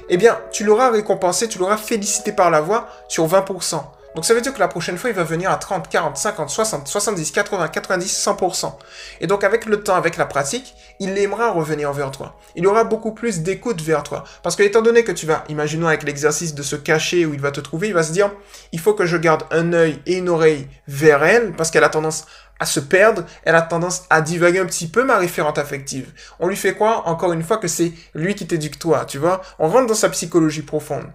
Eh 0.08 0.16
bien, 0.16 0.38
tu 0.50 0.64
l'auras 0.64 0.90
récompensé, 0.90 1.48
tu 1.48 1.58
l'auras 1.58 1.76
félicité 1.76 2.32
par 2.32 2.50
la 2.50 2.60
voix 2.60 2.88
sur 3.08 3.26
20%. 3.26 3.82
Donc 4.14 4.26
ça 4.26 4.34
veut 4.34 4.42
dire 4.42 4.52
que 4.52 4.58
la 4.58 4.68
prochaine 4.68 4.98
fois, 4.98 5.08
il 5.08 5.16
va 5.16 5.24
venir 5.24 5.50
à 5.50 5.56
30, 5.56 5.88
40, 5.88 6.16
50, 6.16 6.50
60, 6.50 6.86
70, 6.86 7.30
80, 7.30 7.68
90, 7.68 8.26
100%. 8.26 8.72
Et 9.20 9.26
donc 9.26 9.42
avec 9.42 9.64
le 9.64 9.82
temps, 9.82 9.94
avec 9.94 10.18
la 10.18 10.26
pratique, 10.26 10.74
il 11.00 11.16
aimera 11.16 11.50
revenir 11.50 11.92
vers 11.92 12.10
toi. 12.10 12.36
Il 12.54 12.66
aura 12.66 12.84
beaucoup 12.84 13.12
plus 13.12 13.40
d'écoute 13.40 13.80
vers 13.80 14.02
toi. 14.02 14.24
Parce 14.42 14.54
que 14.54 14.62
étant 14.62 14.82
donné 14.82 15.02
que 15.04 15.12
tu 15.12 15.24
vas, 15.24 15.44
imaginons 15.48 15.86
avec 15.86 16.02
l'exercice 16.02 16.54
de 16.54 16.62
se 16.62 16.76
cacher 16.76 17.24
où 17.24 17.32
il 17.32 17.40
va 17.40 17.52
te 17.52 17.60
trouver, 17.60 17.88
il 17.88 17.94
va 17.94 18.02
se 18.02 18.12
dire, 18.12 18.30
il 18.72 18.80
faut 18.80 18.92
que 18.92 19.06
je 19.06 19.16
garde 19.16 19.44
un 19.50 19.72
œil 19.72 19.98
et 20.04 20.18
une 20.18 20.28
oreille 20.28 20.68
vers 20.86 21.24
elle, 21.24 21.52
parce 21.52 21.70
qu'elle 21.70 21.84
a 21.84 21.88
tendance 21.88 22.26
à 22.58 22.66
se 22.66 22.80
perdre, 22.80 23.24
elle 23.44 23.54
a 23.54 23.62
tendance 23.62 24.04
à 24.10 24.20
divaguer 24.20 24.60
un 24.60 24.66
petit 24.66 24.88
peu 24.88 25.04
ma 25.04 25.18
référente 25.18 25.58
affective. 25.58 26.12
On 26.38 26.48
lui 26.48 26.56
fait 26.56 26.74
quoi 26.74 27.08
Encore 27.08 27.32
une 27.32 27.42
fois 27.42 27.58
que 27.58 27.68
c'est 27.68 27.92
lui 28.14 28.34
qui 28.34 28.46
t'éduque 28.46 28.78
toi, 28.78 29.04
tu 29.04 29.18
vois 29.18 29.42
On 29.58 29.68
rentre 29.68 29.86
dans 29.88 29.94
sa 29.94 30.08
psychologie 30.10 30.62
profonde. 30.62 31.06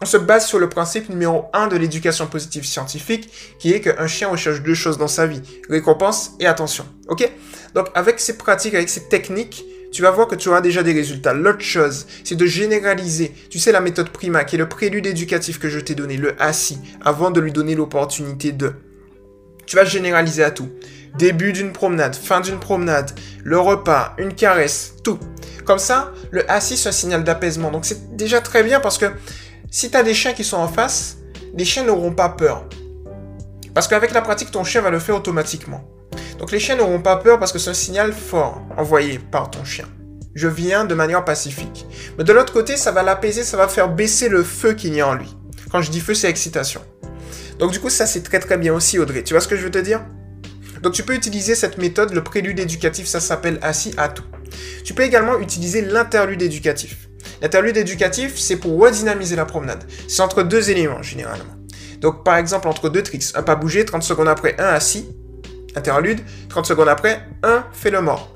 On 0.00 0.06
se 0.06 0.16
base 0.16 0.46
sur 0.46 0.58
le 0.58 0.68
principe 0.68 1.08
numéro 1.08 1.46
1 1.52 1.68
de 1.68 1.76
l'éducation 1.76 2.26
positive 2.26 2.64
scientifique, 2.64 3.30
qui 3.58 3.72
est 3.72 3.80
qu'un 3.80 4.06
chien 4.06 4.28
recherche 4.28 4.62
deux 4.62 4.74
choses 4.74 4.98
dans 4.98 5.08
sa 5.08 5.26
vie, 5.26 5.42
récompense 5.68 6.32
et 6.40 6.46
attention. 6.46 6.84
Ok? 7.08 7.30
Donc 7.74 7.88
avec 7.94 8.18
ces 8.18 8.36
pratiques, 8.36 8.74
avec 8.74 8.88
ces 8.88 9.08
techniques, 9.08 9.64
tu 9.92 10.02
vas 10.02 10.10
voir 10.10 10.26
que 10.26 10.34
tu 10.34 10.48
auras 10.48 10.60
déjà 10.60 10.82
des 10.82 10.92
résultats. 10.92 11.34
L'autre 11.34 11.60
chose, 11.60 12.06
c'est 12.24 12.34
de 12.34 12.46
généraliser. 12.46 13.32
Tu 13.48 13.60
sais 13.60 13.70
la 13.70 13.80
méthode 13.80 14.10
Prima, 14.10 14.42
qui 14.42 14.56
est 14.56 14.58
le 14.58 14.68
prélude 14.68 15.06
éducatif 15.06 15.60
que 15.60 15.68
je 15.68 15.78
t'ai 15.78 15.94
donné, 15.94 16.16
le 16.16 16.34
assis, 16.42 16.80
avant 17.04 17.30
de 17.30 17.40
lui 17.40 17.52
donner 17.52 17.76
l'opportunité 17.76 18.50
de. 18.50 18.74
Tu 19.66 19.76
vas 19.76 19.84
généraliser 19.84 20.44
à 20.44 20.50
tout. 20.50 20.70
Début 21.16 21.52
d'une 21.52 21.72
promenade, 21.72 22.14
fin 22.14 22.40
d'une 22.40 22.58
promenade, 22.58 23.12
le 23.44 23.58
repas, 23.58 24.14
une 24.18 24.34
caresse, 24.34 24.94
tout. 25.04 25.18
Comme 25.64 25.78
ça, 25.78 26.12
le 26.30 26.50
assis, 26.50 26.76
c'est 26.76 26.88
un 26.88 26.92
signal 26.92 27.24
d'apaisement. 27.24 27.70
Donc 27.70 27.84
c'est 27.84 28.16
déjà 28.16 28.40
très 28.40 28.62
bien 28.62 28.80
parce 28.80 28.98
que 28.98 29.06
si 29.70 29.90
tu 29.90 29.96
as 29.96 30.02
des 30.02 30.14
chiens 30.14 30.32
qui 30.32 30.44
sont 30.44 30.56
en 30.56 30.68
face, 30.68 31.18
les 31.56 31.64
chiens 31.64 31.84
n'auront 31.84 32.12
pas 32.12 32.28
peur. 32.28 32.64
Parce 33.74 33.88
qu'avec 33.88 34.12
la 34.12 34.22
pratique, 34.22 34.50
ton 34.50 34.64
chien 34.64 34.80
va 34.80 34.90
le 34.90 34.98
faire 34.98 35.16
automatiquement. 35.16 35.84
Donc 36.38 36.52
les 36.52 36.60
chiens 36.60 36.76
n'auront 36.76 37.00
pas 37.00 37.16
peur 37.16 37.38
parce 37.38 37.52
que 37.52 37.58
c'est 37.58 37.70
un 37.70 37.74
signal 37.74 38.12
fort 38.12 38.62
envoyé 38.76 39.18
par 39.18 39.50
ton 39.50 39.64
chien. 39.64 39.86
Je 40.34 40.48
viens 40.48 40.84
de 40.84 40.94
manière 40.94 41.24
pacifique. 41.24 41.86
Mais 42.18 42.24
de 42.24 42.32
l'autre 42.32 42.52
côté, 42.52 42.76
ça 42.76 42.90
va 42.90 43.02
l'apaiser, 43.02 43.44
ça 43.44 43.56
va 43.56 43.68
faire 43.68 43.88
baisser 43.88 44.28
le 44.28 44.42
feu 44.42 44.74
qu'il 44.74 44.94
y 44.94 45.00
a 45.00 45.08
en 45.08 45.14
lui. 45.14 45.36
Quand 45.70 45.80
je 45.80 45.90
dis 45.90 46.00
feu, 46.00 46.14
c'est 46.14 46.28
excitation. 46.28 46.80
Donc 47.58 47.70
du 47.72 47.80
coup, 47.80 47.90
ça 47.90 48.06
c'est 48.06 48.22
très 48.22 48.40
très 48.40 48.58
bien 48.58 48.74
aussi, 48.74 48.98
Audrey. 48.98 49.22
Tu 49.22 49.34
vois 49.34 49.40
ce 49.40 49.48
que 49.48 49.56
je 49.56 49.62
veux 49.62 49.70
te 49.70 49.78
dire? 49.78 50.00
Donc 50.82 50.92
tu 50.92 51.02
peux 51.02 51.14
utiliser 51.14 51.54
cette 51.54 51.78
méthode, 51.78 52.12
le 52.12 52.22
prélude 52.22 52.58
éducatif, 52.58 53.06
ça 53.06 53.20
s'appelle 53.20 53.58
assis 53.62 53.94
à 53.96 54.08
tout. 54.08 54.24
Tu 54.84 54.92
peux 54.92 55.02
également 55.02 55.38
utiliser 55.38 55.80
l'interlude 55.82 56.42
éducatif. 56.42 57.08
L'interlude 57.40 57.76
éducatif, 57.76 58.38
c'est 58.38 58.56
pour 58.56 58.78
redynamiser 58.78 59.36
la 59.36 59.44
promenade. 59.44 59.84
C'est 60.08 60.22
entre 60.22 60.42
deux 60.42 60.70
éléments, 60.70 61.02
généralement. 61.02 61.56
Donc 62.00 62.22
par 62.24 62.36
exemple, 62.36 62.68
entre 62.68 62.90
deux 62.90 63.02
tricks, 63.02 63.24
un 63.34 63.42
pas 63.42 63.56
bouger, 63.56 63.84
30 63.84 64.02
secondes 64.02 64.28
après, 64.28 64.60
un 64.60 64.66
assis, 64.66 65.08
interlude, 65.74 66.20
30 66.48 66.66
secondes 66.66 66.88
après, 66.88 67.26
un 67.42 67.64
fait 67.72 67.90
le 67.90 68.02
mort. 68.02 68.30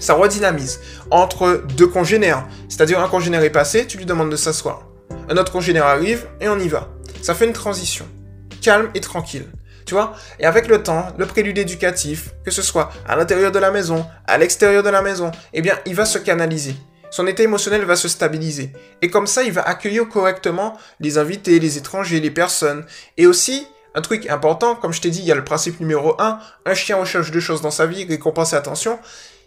Ça 0.00 0.12
redynamise. 0.12 0.80
Entre 1.10 1.64
deux 1.76 1.86
congénères, 1.86 2.46
c'est-à-dire 2.68 3.00
un 3.00 3.08
congénère 3.08 3.42
est 3.42 3.50
passé, 3.50 3.86
tu 3.86 3.96
lui 3.96 4.04
demandes 4.04 4.30
de 4.30 4.36
s'asseoir. 4.36 4.88
Un 5.30 5.36
autre 5.38 5.50
congénère 5.50 5.86
arrive 5.86 6.26
et 6.42 6.48
on 6.48 6.58
y 6.58 6.68
va. 6.68 6.90
Ça 7.22 7.34
fait 7.34 7.46
une 7.46 7.54
transition 7.54 8.04
calme 8.64 8.90
et 8.94 9.00
tranquille. 9.00 9.46
Tu 9.86 9.92
vois? 9.92 10.14
Et 10.40 10.46
avec 10.46 10.66
le 10.66 10.82
temps, 10.82 11.08
le 11.18 11.26
prélude 11.26 11.58
éducatif, 11.58 12.30
que 12.44 12.50
ce 12.50 12.62
soit 12.62 12.90
à 13.06 13.16
l'intérieur 13.16 13.52
de 13.52 13.58
la 13.58 13.70
maison, 13.70 14.06
à 14.26 14.38
l'extérieur 14.38 14.82
de 14.82 14.88
la 14.88 15.02
maison, 15.02 15.30
eh 15.52 15.60
bien, 15.60 15.78
il 15.84 15.94
va 15.94 16.06
se 16.06 16.18
canaliser. 16.18 16.74
Son 17.10 17.26
état 17.26 17.42
émotionnel 17.42 17.84
va 17.84 17.94
se 17.94 18.08
stabiliser. 18.08 18.72
Et 19.02 19.10
comme 19.10 19.26
ça, 19.26 19.42
il 19.42 19.52
va 19.52 19.62
accueillir 19.62 20.08
correctement 20.08 20.78
les 21.00 21.18
invités, 21.18 21.60
les 21.60 21.76
étrangers, 21.76 22.18
les 22.18 22.30
personnes. 22.30 22.86
Et 23.18 23.26
aussi, 23.26 23.68
un 23.94 24.00
truc 24.00 24.28
important, 24.28 24.74
comme 24.74 24.92
je 24.92 25.02
t'ai 25.02 25.10
dit, 25.10 25.20
il 25.20 25.26
y 25.26 25.32
a 25.32 25.36
le 25.36 25.44
principe 25.44 25.78
numéro 25.78 26.20
1, 26.20 26.40
un 26.64 26.74
chien 26.74 26.96
recherche 26.96 27.30
deux 27.30 27.40
choses 27.40 27.60
dans 27.60 27.70
sa 27.70 27.86
vie, 27.86 28.04
récompense 28.04 28.54
et 28.54 28.56
attention. 28.56 28.98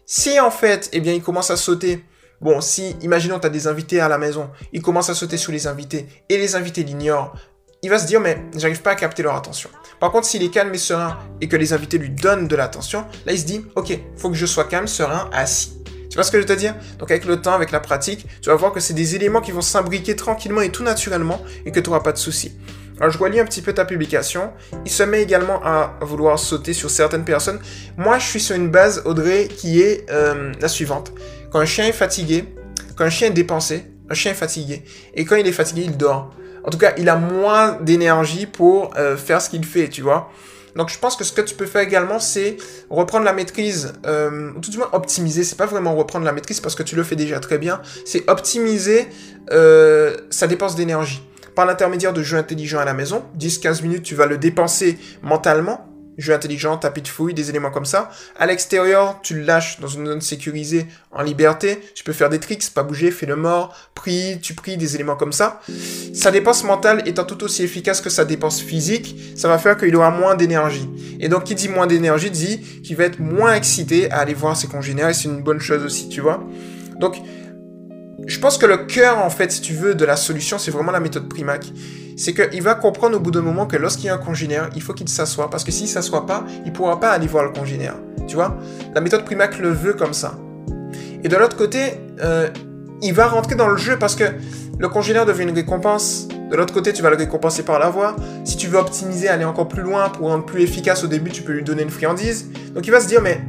Si 0.05 0.39
en 0.39 0.51
fait, 0.51 0.89
eh 0.93 1.01
bien, 1.01 1.13
il 1.13 1.23
commence 1.23 1.49
à 1.49 1.57
sauter 1.57 2.05
Bon, 2.39 2.61
si, 2.61 2.95
imaginons, 3.01 3.39
tu 3.39 3.47
as 3.47 3.49
des 3.49 3.65
invités 3.65 3.99
à 3.99 4.07
la 4.07 4.19
maison, 4.19 4.51
il 4.71 4.83
commence 4.83 5.09
à 5.09 5.15
sauter 5.15 5.37
sur 5.37 5.51
les 5.51 5.65
invités, 5.65 6.05
et 6.29 6.37
les 6.37 6.55
invités 6.55 6.83
l'ignorent, 6.83 7.33
il 7.83 7.89
va 7.89 7.99
se 7.99 8.07
dire, 8.07 8.19
mais 8.19 8.37
j'arrive 8.55 8.81
pas 8.81 8.91
à 8.91 8.95
capter 8.95 9.23
leur 9.23 9.35
attention. 9.35 9.69
Par 9.99 10.11
contre, 10.11 10.27
s'il 10.27 10.43
est 10.43 10.49
calme 10.49 10.73
et 10.73 10.77
serein 10.77 11.17
et 11.41 11.47
que 11.47 11.55
les 11.55 11.73
invités 11.73 11.97
lui 11.97 12.09
donnent 12.09 12.47
de 12.47 12.55
l'attention, 12.55 13.05
là, 13.25 13.33
il 13.33 13.39
se 13.39 13.45
dit, 13.45 13.63
ok, 13.75 13.97
faut 14.15 14.29
que 14.29 14.35
je 14.35 14.45
sois 14.45 14.65
calme, 14.65 14.87
serein, 14.87 15.29
assis. 15.31 15.77
Tu 16.09 16.15
vois 16.15 16.23
ce 16.23 16.31
que 16.31 16.37
je 16.37 16.47
veux 16.47 16.53
te 16.53 16.57
dire? 16.57 16.73
Donc 16.99 17.11
avec 17.11 17.25
le 17.25 17.41
temps, 17.41 17.53
avec 17.53 17.71
la 17.71 17.79
pratique, 17.79 18.25
tu 18.41 18.49
vas 18.49 18.55
voir 18.55 18.71
que 18.71 18.79
c'est 18.79 18.93
des 18.93 19.15
éléments 19.15 19.41
qui 19.41 19.51
vont 19.51 19.61
s'imbriquer 19.61 20.15
tranquillement 20.15 20.61
et 20.61 20.71
tout 20.71 20.83
naturellement 20.83 21.41
et 21.65 21.71
que 21.71 21.79
tu 21.79 21.89
n'auras 21.89 22.01
pas 22.01 22.13
de 22.13 22.17
soucis. 22.17 22.53
Alors 22.99 23.11
je 23.11 23.19
relis 23.19 23.39
un 23.39 23.45
petit 23.45 23.61
peu 23.61 23.73
ta 23.73 23.85
publication. 23.85 24.51
Il 24.85 24.91
se 24.91 25.03
met 25.03 25.21
également 25.21 25.61
à 25.63 25.99
vouloir 26.01 26.39
sauter 26.39 26.73
sur 26.73 26.89
certaines 26.89 27.25
personnes. 27.25 27.59
Moi, 27.97 28.17
je 28.19 28.25
suis 28.25 28.39
sur 28.39 28.55
une 28.55 28.71
base, 28.71 29.03
Audrey, 29.05 29.47
qui 29.47 29.81
est 29.81 30.09
euh, 30.09 30.51
la 30.59 30.67
suivante. 30.67 31.11
Quand 31.51 31.59
un 31.59 31.65
chien 31.65 31.85
est 31.85 31.91
fatigué, 31.91 32.45
quand 32.95 33.03
un 33.03 33.09
chien 33.09 33.27
est 33.27 33.31
dépensé, 33.31 33.85
un 34.09 34.13
chien 34.13 34.31
est 34.31 34.35
fatigué. 34.35 34.83
Et 35.13 35.25
quand 35.25 35.35
il 35.35 35.45
est 35.45 35.51
fatigué, 35.51 35.83
il 35.85 35.97
dort. 35.97 36.33
En 36.67 36.69
tout 36.69 36.77
cas, 36.77 36.93
il 36.97 37.07
a 37.07 37.15
moins 37.15 37.79
d'énergie 37.81 38.45
pour 38.45 38.93
euh, 38.97 39.15
faire 39.15 39.41
ce 39.41 39.49
qu'il 39.49 39.65
fait, 39.65 39.87
tu 39.87 40.01
vois. 40.01 40.29
Donc 40.75 40.89
je 40.89 40.99
pense 40.99 41.15
que 41.15 41.23
ce 41.23 41.31
que 41.31 41.41
tu 41.41 41.55
peux 41.55 41.65
faire 41.65 41.81
également, 41.81 42.19
c'est 42.19 42.57
reprendre 42.89 43.23
la 43.23 43.31
maîtrise, 43.31 43.93
euh, 44.05 44.51
tout 44.61 44.69
du 44.69 44.77
moins 44.77 44.89
optimiser. 44.91 45.45
C'est 45.45 45.55
pas 45.55 45.65
vraiment 45.65 45.95
reprendre 45.95 46.25
la 46.25 46.33
maîtrise 46.33 46.59
parce 46.59 46.75
que 46.75 46.83
tu 46.83 46.97
le 46.97 47.03
fais 47.03 47.15
déjà 47.15 47.39
très 47.39 47.57
bien. 47.57 47.81
C'est 48.05 48.29
optimiser 48.29 49.07
euh, 49.51 50.17
sa 50.29 50.45
dépense 50.45 50.75
d'énergie 50.75 51.23
par 51.55 51.65
l'intermédiaire 51.65 52.11
de 52.11 52.21
jeux 52.21 52.37
intelligents 52.37 52.79
à 52.79 52.85
la 52.85 52.93
maison. 52.93 53.23
10-15 53.39 53.81
minutes, 53.81 54.03
tu 54.03 54.13
vas 54.13 54.25
le 54.25 54.37
dépenser 54.37 54.99
mentalement 55.23 55.87
jeu 56.17 56.33
intelligent, 56.33 56.77
tapis 56.77 57.01
de 57.01 57.07
fouille, 57.07 57.33
des 57.33 57.49
éléments 57.49 57.71
comme 57.71 57.85
ça. 57.85 58.09
À 58.37 58.45
l'extérieur, 58.45 59.19
tu 59.21 59.35
le 59.35 59.41
lâches 59.41 59.79
dans 59.79 59.87
une 59.87 60.05
zone 60.05 60.21
sécurisée, 60.21 60.87
en 61.11 61.21
liberté. 61.21 61.79
Tu 61.95 62.03
peux 62.03 62.13
faire 62.13 62.29
des 62.29 62.39
tricks, 62.39 62.69
pas 62.73 62.83
bouger, 62.83 63.11
fais 63.11 63.25
le 63.25 63.35
mort, 63.35 63.75
prie, 63.95 64.39
tu 64.41 64.53
pries, 64.53 64.77
des 64.77 64.95
éléments 64.95 65.15
comme 65.15 65.31
ça. 65.31 65.61
Sa 66.13 66.31
dépense 66.31 66.63
mentale 66.63 67.03
étant 67.05 67.23
tout 67.23 67.43
aussi 67.43 67.63
efficace 67.63 68.01
que 68.01 68.09
sa 68.09 68.25
dépense 68.25 68.61
physique, 68.61 69.15
ça 69.35 69.47
va 69.47 69.57
faire 69.57 69.77
qu'il 69.77 69.95
aura 69.95 70.11
moins 70.11 70.35
d'énergie. 70.35 70.89
Et 71.19 71.29
donc, 71.29 71.45
qui 71.45 71.55
dit 71.55 71.69
moins 71.69 71.87
d'énergie 71.87 72.31
dit 72.31 72.61
qu'il 72.83 72.95
va 72.95 73.05
être 73.05 73.19
moins 73.19 73.53
excité 73.53 74.11
à 74.11 74.19
aller 74.19 74.33
voir 74.33 74.57
ses 74.57 74.67
congénères, 74.67 75.09
et 75.09 75.13
c'est 75.13 75.29
une 75.29 75.43
bonne 75.43 75.59
chose 75.59 75.83
aussi, 75.83 76.09
tu 76.09 76.21
vois. 76.21 76.43
Donc, 76.99 77.17
je 78.25 78.39
pense 78.39 78.57
que 78.57 78.65
le 78.65 78.77
cœur, 78.77 79.19
en 79.19 79.29
fait, 79.29 79.51
si 79.51 79.61
tu 79.61 79.73
veux, 79.73 79.95
de 79.95 80.03
la 80.03 80.15
solution, 80.15 80.57
c'est 80.57 80.71
vraiment 80.71 80.91
la 80.91 80.99
méthode 80.99 81.29
Primac 81.29 81.65
c'est 82.17 82.33
qu'il 82.33 82.61
va 82.63 82.75
comprendre 82.75 83.15
au 83.15 83.19
bout 83.19 83.31
d'un 83.31 83.41
moment 83.41 83.67
que 83.67 83.77
lorsqu'il 83.77 84.05
y 84.05 84.09
a 84.09 84.15
un 84.15 84.17
congénère, 84.17 84.69
il 84.75 84.81
faut 84.81 84.93
qu'il 84.93 85.07
s'assoie, 85.07 85.49
parce 85.49 85.63
que 85.63 85.71
s'il 85.71 85.87
s'assoit 85.87 86.25
pas, 86.25 86.43
il 86.65 86.73
pourra 86.73 86.99
pas 86.99 87.11
aller 87.11 87.27
voir 87.27 87.45
le 87.45 87.51
congénère. 87.51 87.95
Tu 88.27 88.35
vois? 88.35 88.57
La 88.95 89.01
méthode 89.01 89.23
Primac 89.23 89.57
le 89.59 89.69
veut 89.69 89.93
comme 89.93 90.13
ça. 90.13 90.33
Et 91.23 91.29
de 91.29 91.35
l'autre 91.35 91.55
côté, 91.55 92.01
euh, 92.21 92.49
il 93.01 93.13
va 93.13 93.27
rentrer 93.27 93.55
dans 93.55 93.69
le 93.69 93.77
jeu 93.77 93.97
parce 93.97 94.15
que 94.15 94.23
le 94.79 94.89
congénère 94.89 95.25
devient 95.25 95.43
une 95.43 95.55
récompense. 95.55 96.27
De 96.49 96.55
l'autre 96.55 96.73
côté, 96.73 96.91
tu 96.91 97.03
vas 97.03 97.11
le 97.11 97.17
récompenser 97.17 97.63
par 97.63 97.77
la 97.77 97.89
voix. 97.89 98.15
Si 98.45 98.57
tu 98.57 98.67
veux 98.67 98.79
optimiser, 98.79 99.27
aller 99.27 99.45
encore 99.45 99.67
plus 99.67 99.83
loin 99.83 100.09
pour 100.09 100.29
rendre 100.29 100.45
plus 100.45 100.63
efficace 100.63 101.03
au 101.03 101.07
début, 101.07 101.29
tu 101.29 101.43
peux 101.43 101.51
lui 101.51 101.63
donner 101.63 101.83
une 101.83 101.89
friandise. 101.89 102.49
Donc 102.73 102.87
il 102.87 102.91
va 102.91 102.99
se 102.99 103.07
dire, 103.07 103.21
mais 103.21 103.41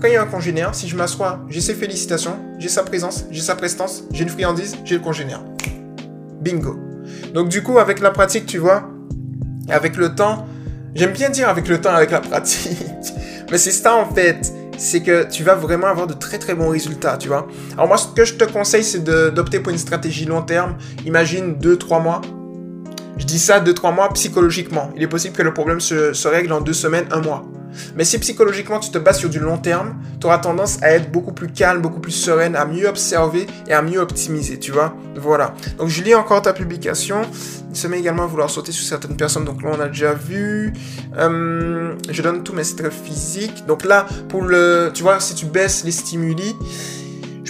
quand 0.00 0.08
il 0.08 0.14
y 0.14 0.16
a 0.16 0.22
un 0.22 0.26
congénère, 0.26 0.74
si 0.74 0.88
je 0.88 0.96
m'assois, 0.96 1.40
j'ai 1.48 1.60
ses 1.60 1.74
félicitations, 1.74 2.36
j'ai 2.58 2.68
sa 2.68 2.82
présence, 2.82 3.26
j'ai 3.30 3.42
sa 3.42 3.54
prestance, 3.54 4.04
j'ai 4.10 4.24
une 4.24 4.30
friandise, 4.30 4.76
j'ai 4.84 4.96
le 4.96 5.02
congénère. 5.02 5.42
Bingo. 6.40 6.89
Donc 7.32 7.48
du 7.48 7.62
coup, 7.62 7.78
avec 7.78 8.00
la 8.00 8.10
pratique, 8.10 8.46
tu 8.46 8.58
vois, 8.58 8.90
avec 9.68 9.96
le 9.96 10.14
temps, 10.14 10.46
j'aime 10.94 11.12
bien 11.12 11.30
dire 11.30 11.48
avec 11.48 11.68
le 11.68 11.80
temps, 11.80 11.94
avec 11.94 12.10
la 12.10 12.20
pratique, 12.30 12.78
mais 13.50 13.58
c'est 13.58 13.70
ça 13.72 13.96
en 13.96 14.12
fait, 14.12 14.52
c'est 14.80 15.00
que 15.00 15.28
tu 15.28 15.44
vas 15.44 15.54
vraiment 15.54 15.86
avoir 15.86 16.06
de 16.06 16.14
très 16.14 16.38
très 16.38 16.54
bons 16.54 16.70
résultats, 16.70 17.16
tu 17.18 17.28
vois. 17.28 17.46
Alors 17.74 17.86
moi, 17.86 17.98
ce 17.98 18.08
que 18.08 18.24
je 18.24 18.34
te 18.34 18.44
conseille, 18.44 18.82
c'est 18.82 19.04
d'opter 19.04 19.60
pour 19.60 19.72
une 19.72 19.78
stratégie 19.78 20.24
long 20.24 20.42
terme. 20.42 20.76
Imagine 21.04 21.54
2-3 21.54 22.02
mois. 22.02 22.20
Je 23.18 23.26
dis 23.26 23.38
ça 23.38 23.60
2-3 23.60 23.94
mois 23.94 24.08
psychologiquement. 24.14 24.90
Il 24.96 25.02
est 25.02 25.08
possible 25.08 25.36
que 25.36 25.42
le 25.42 25.52
problème 25.52 25.80
se, 25.80 26.26
règle 26.28 26.52
en 26.54 26.62
2 26.62 26.72
semaines, 26.72 27.04
1 27.10 27.20
mois. 27.20 27.44
Mais 27.96 28.04
si 28.04 28.18
psychologiquement 28.18 28.78
tu 28.78 28.90
te 28.90 28.98
bases 28.98 29.18
sur 29.18 29.28
du 29.28 29.38
long 29.38 29.58
terme, 29.58 29.96
tu 30.20 30.26
auras 30.26 30.38
tendance 30.38 30.82
à 30.82 30.92
être 30.92 31.10
beaucoup 31.10 31.32
plus 31.32 31.48
calme, 31.48 31.80
beaucoup 31.80 32.00
plus 32.00 32.12
sereine, 32.12 32.56
à 32.56 32.64
mieux 32.64 32.86
observer 32.86 33.46
et 33.68 33.72
à 33.72 33.82
mieux 33.82 33.98
optimiser, 33.98 34.58
tu 34.58 34.72
vois. 34.72 34.94
Voilà. 35.16 35.54
Donc 35.78 35.88
je 35.88 36.02
lis 36.02 36.14
encore 36.14 36.42
ta 36.42 36.52
publication. 36.52 37.22
Il 37.70 37.76
se 37.76 37.86
met 37.86 37.98
également 37.98 38.24
à 38.24 38.26
vouloir 38.26 38.50
sauter 38.50 38.72
sur 38.72 38.84
certaines 38.84 39.16
personnes. 39.16 39.44
Donc 39.44 39.62
là 39.62 39.70
on 39.72 39.80
a 39.80 39.88
déjà 39.88 40.14
vu. 40.14 40.72
Euh, 41.16 41.94
je 42.08 42.22
donne 42.22 42.42
tous 42.42 42.52
mes 42.52 42.64
stress 42.64 42.92
physiques. 42.92 43.64
Donc 43.66 43.84
là, 43.84 44.06
pour 44.28 44.42
le, 44.42 44.90
tu 44.92 45.02
vois, 45.02 45.20
si 45.20 45.34
tu 45.34 45.46
baisses 45.46 45.84
les 45.84 45.92
stimuli, 45.92 46.54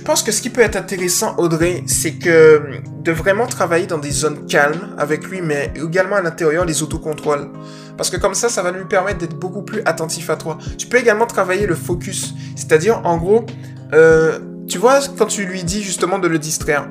je 0.01 0.05
pense 0.07 0.23
que 0.23 0.33
ce 0.33 0.41
qui 0.41 0.49
peut 0.49 0.63
être 0.63 0.77
intéressant, 0.77 1.35
Audrey, 1.37 1.85
c'est 1.87 2.13
que 2.13 2.63
de 3.05 3.13
vraiment 3.13 3.47
travailler 3.47 3.87
dans 3.87 3.99
des 3.99 4.11
zones 4.11 4.47
calmes 4.47 4.95
avec 4.97 5.27
lui, 5.27 5.43
mais 5.43 5.75
également 5.77 6.17
à 6.17 6.23
l'intérieur, 6.23 6.65
les 6.65 6.83
autocontrôles. 6.83 7.51
Parce 7.99 8.09
que 8.09 8.17
comme 8.17 8.33
ça, 8.33 8.49
ça 8.49 8.63
va 8.63 8.73
lui 8.73 8.87
permettre 8.87 9.19
d'être 9.19 9.39
beaucoup 9.39 9.61
plus 9.61 9.83
attentif 9.85 10.31
à 10.31 10.37
toi. 10.37 10.57
Tu 10.79 10.87
peux 10.87 10.97
également 10.97 11.27
travailler 11.27 11.67
le 11.67 11.75
focus. 11.75 12.33
C'est-à-dire, 12.57 13.03
en 13.05 13.19
gros, 13.19 13.45
euh, 13.93 14.39
tu 14.67 14.79
vois, 14.79 15.01
quand 15.19 15.27
tu 15.27 15.45
lui 15.45 15.65
dis 15.65 15.83
justement 15.83 16.19
de 16.19 16.29
le 16.29 16.39
distraire, 16.39 16.89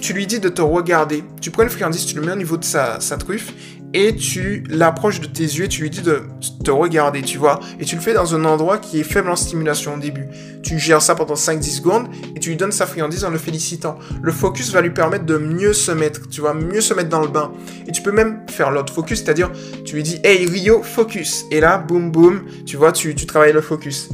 tu 0.00 0.12
lui 0.12 0.26
dis 0.26 0.40
de 0.40 0.48
te 0.48 0.60
regarder. 0.60 1.22
Tu 1.40 1.52
prends 1.52 1.62
une 1.62 1.70
friandise, 1.70 2.04
tu 2.04 2.16
le 2.16 2.22
mets 2.22 2.32
au 2.32 2.36
niveau 2.36 2.56
de 2.56 2.64
sa, 2.64 2.98
sa 2.98 3.16
truffe 3.16 3.52
et 3.92 4.14
tu 4.14 4.62
l'approches 4.68 5.20
de 5.20 5.26
tes 5.26 5.42
yeux 5.42 5.64
et 5.64 5.68
tu 5.68 5.82
lui 5.82 5.90
dis 5.90 6.02
de 6.02 6.22
te 6.64 6.70
regarder, 6.70 7.22
tu 7.22 7.38
vois. 7.38 7.58
Et 7.80 7.84
tu 7.84 7.96
le 7.96 8.00
fais 8.00 8.14
dans 8.14 8.34
un 8.34 8.44
endroit 8.44 8.78
qui 8.78 9.00
est 9.00 9.04
faible 9.04 9.28
en 9.30 9.36
stimulation 9.36 9.94
au 9.94 9.98
début. 9.98 10.26
Tu 10.62 10.78
gères 10.78 11.02
ça 11.02 11.14
pendant 11.14 11.34
5-10 11.34 11.62
secondes 11.76 12.08
et 12.36 12.40
tu 12.40 12.50
lui 12.50 12.56
donnes 12.56 12.72
sa 12.72 12.86
friandise 12.86 13.24
en 13.24 13.30
le 13.30 13.38
félicitant. 13.38 13.98
Le 14.22 14.30
focus 14.30 14.72
va 14.72 14.80
lui 14.80 14.90
permettre 14.90 15.24
de 15.24 15.38
mieux 15.38 15.72
se 15.72 15.90
mettre, 15.90 16.28
tu 16.28 16.40
vois, 16.40 16.54
mieux 16.54 16.80
se 16.80 16.94
mettre 16.94 17.08
dans 17.08 17.20
le 17.20 17.28
bain. 17.28 17.52
Et 17.88 17.92
tu 17.92 18.02
peux 18.02 18.12
même 18.12 18.42
faire 18.48 18.70
l'autre 18.70 18.92
focus, 18.92 19.24
c'est-à-dire 19.24 19.50
tu 19.84 19.96
lui 19.96 20.02
dis 20.02 20.20
Hey 20.22 20.46
Rio, 20.46 20.82
focus. 20.82 21.44
Et 21.50 21.60
là, 21.60 21.78
boum 21.78 22.12
boum, 22.12 22.42
tu 22.66 22.76
vois, 22.76 22.92
tu, 22.92 23.14
travailles 23.14 23.52
le 23.52 23.60
focus. 23.60 24.08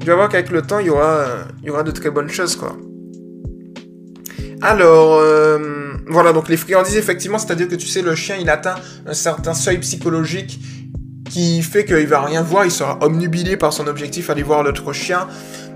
Tu 0.00 0.06
vas 0.06 0.14
voir 0.14 0.28
qu'avec 0.28 0.50
le 0.50 0.62
temps, 0.62 0.78
il 0.78 0.86
y 0.86 0.90
aura, 0.90 1.26
il 1.62 1.66
y 1.66 1.70
aura 1.70 1.82
de 1.82 1.90
très 1.90 2.10
bonnes 2.10 2.30
choses, 2.30 2.54
quoi. 2.54 2.76
Alors, 4.60 5.18
euh, 5.20 5.87
voilà, 6.08 6.32
donc 6.32 6.48
les 6.48 6.56
friandises, 6.56 6.96
effectivement, 6.96 7.38
c'est-à-dire 7.38 7.68
que 7.68 7.74
tu 7.74 7.86
sais, 7.86 8.02
le 8.02 8.14
chien, 8.14 8.36
il 8.40 8.48
atteint 8.50 8.76
un 9.06 9.14
certain 9.14 9.54
seuil 9.54 9.78
psychologique 9.78 10.60
qui 11.28 11.62
fait 11.62 11.84
qu'il 11.84 12.06
va 12.06 12.22
rien 12.22 12.42
voir, 12.42 12.64
il 12.64 12.70
sera 12.70 12.98
omnubilé 13.02 13.56
par 13.56 13.72
son 13.72 13.86
objectif, 13.86 14.30
aller 14.30 14.42
voir 14.42 14.62
l'autre 14.62 14.92
chien. 14.92 15.28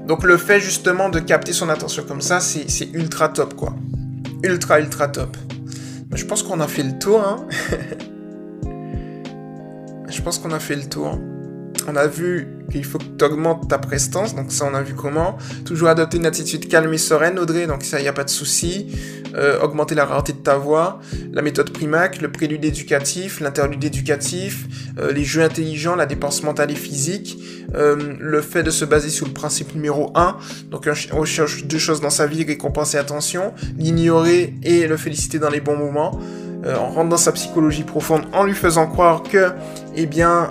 Donc 0.06 0.24
le 0.24 0.36
fait 0.36 0.60
justement 0.60 1.08
de 1.08 1.20
capter 1.20 1.52
son 1.52 1.68
attention 1.68 2.02
comme 2.06 2.20
ça, 2.20 2.40
c'est 2.40 2.88
ultra 2.92 3.28
top, 3.28 3.54
quoi. 3.54 3.74
Ultra, 4.42 4.80
ultra 4.80 5.08
top. 5.08 5.36
Je 6.14 6.24
pense 6.24 6.42
qu'on 6.42 6.60
a 6.60 6.68
fait 6.68 6.82
le 6.82 6.98
tour, 6.98 7.20
hein. 7.20 7.46
Je 10.08 10.20
pense 10.20 10.38
qu'on 10.38 10.50
a 10.50 10.58
fait 10.58 10.76
le 10.76 10.84
tour. 10.84 11.18
On 11.88 11.96
a 11.96 12.06
vu 12.06 12.48
qu'il 12.70 12.84
faut 12.84 12.98
que 12.98 13.04
tu 13.04 13.24
augmentes 13.24 13.68
ta 13.68 13.78
prestance, 13.78 14.34
donc 14.34 14.52
ça 14.52 14.68
on 14.70 14.74
a 14.74 14.82
vu 14.82 14.94
comment. 14.94 15.36
Toujours 15.64 15.88
adopter 15.88 16.16
une 16.16 16.26
attitude 16.26 16.68
calme 16.68 16.92
et 16.92 16.98
sereine, 16.98 17.38
Audrey, 17.38 17.66
donc 17.66 17.82
ça, 17.84 17.98
il 17.98 18.02
n'y 18.02 18.08
a 18.08 18.12
pas 18.12 18.24
de 18.24 18.30
souci. 18.30 18.88
Euh, 19.34 19.58
augmenter 19.60 19.94
la 19.94 20.04
rareté 20.04 20.34
de 20.34 20.38
ta 20.38 20.56
voix, 20.56 21.00
la 21.32 21.40
méthode 21.40 21.70
Primac, 21.70 22.20
le 22.20 22.30
prélude 22.30 22.64
éducatif, 22.64 23.40
l'interlude 23.40 23.82
éducatif, 23.82 24.66
euh, 24.98 25.10
les 25.10 25.24
jeux 25.24 25.42
intelligents, 25.42 25.96
la 25.96 26.04
dépense 26.04 26.42
mentale 26.42 26.70
et 26.70 26.74
physique, 26.74 27.38
euh, 27.74 28.14
le 28.20 28.42
fait 28.42 28.62
de 28.62 28.70
se 28.70 28.84
baser 28.84 29.08
sur 29.08 29.26
le 29.26 29.32
principe 29.32 29.74
numéro 29.74 30.12
1, 30.14 30.36
donc 30.70 30.86
on 31.12 31.20
recherche 31.20 31.64
deux 31.64 31.78
choses 31.78 32.02
dans 32.02 32.10
sa 32.10 32.26
vie, 32.26 32.44
récompenser 32.44 32.98
attention, 32.98 33.54
l'ignorer 33.78 34.54
et 34.62 34.86
le 34.86 34.96
féliciter 34.98 35.38
dans 35.38 35.50
les 35.50 35.60
bons 35.60 35.76
moments. 35.76 36.20
en 36.64 36.86
rentrant 36.86 37.04
dans 37.04 37.16
sa 37.16 37.32
psychologie 37.32 37.82
profonde, 37.82 38.22
en 38.32 38.44
lui 38.44 38.54
faisant 38.54 38.86
croire 38.86 39.24
que, 39.24 39.50
eh 39.96 40.06
bien, 40.06 40.48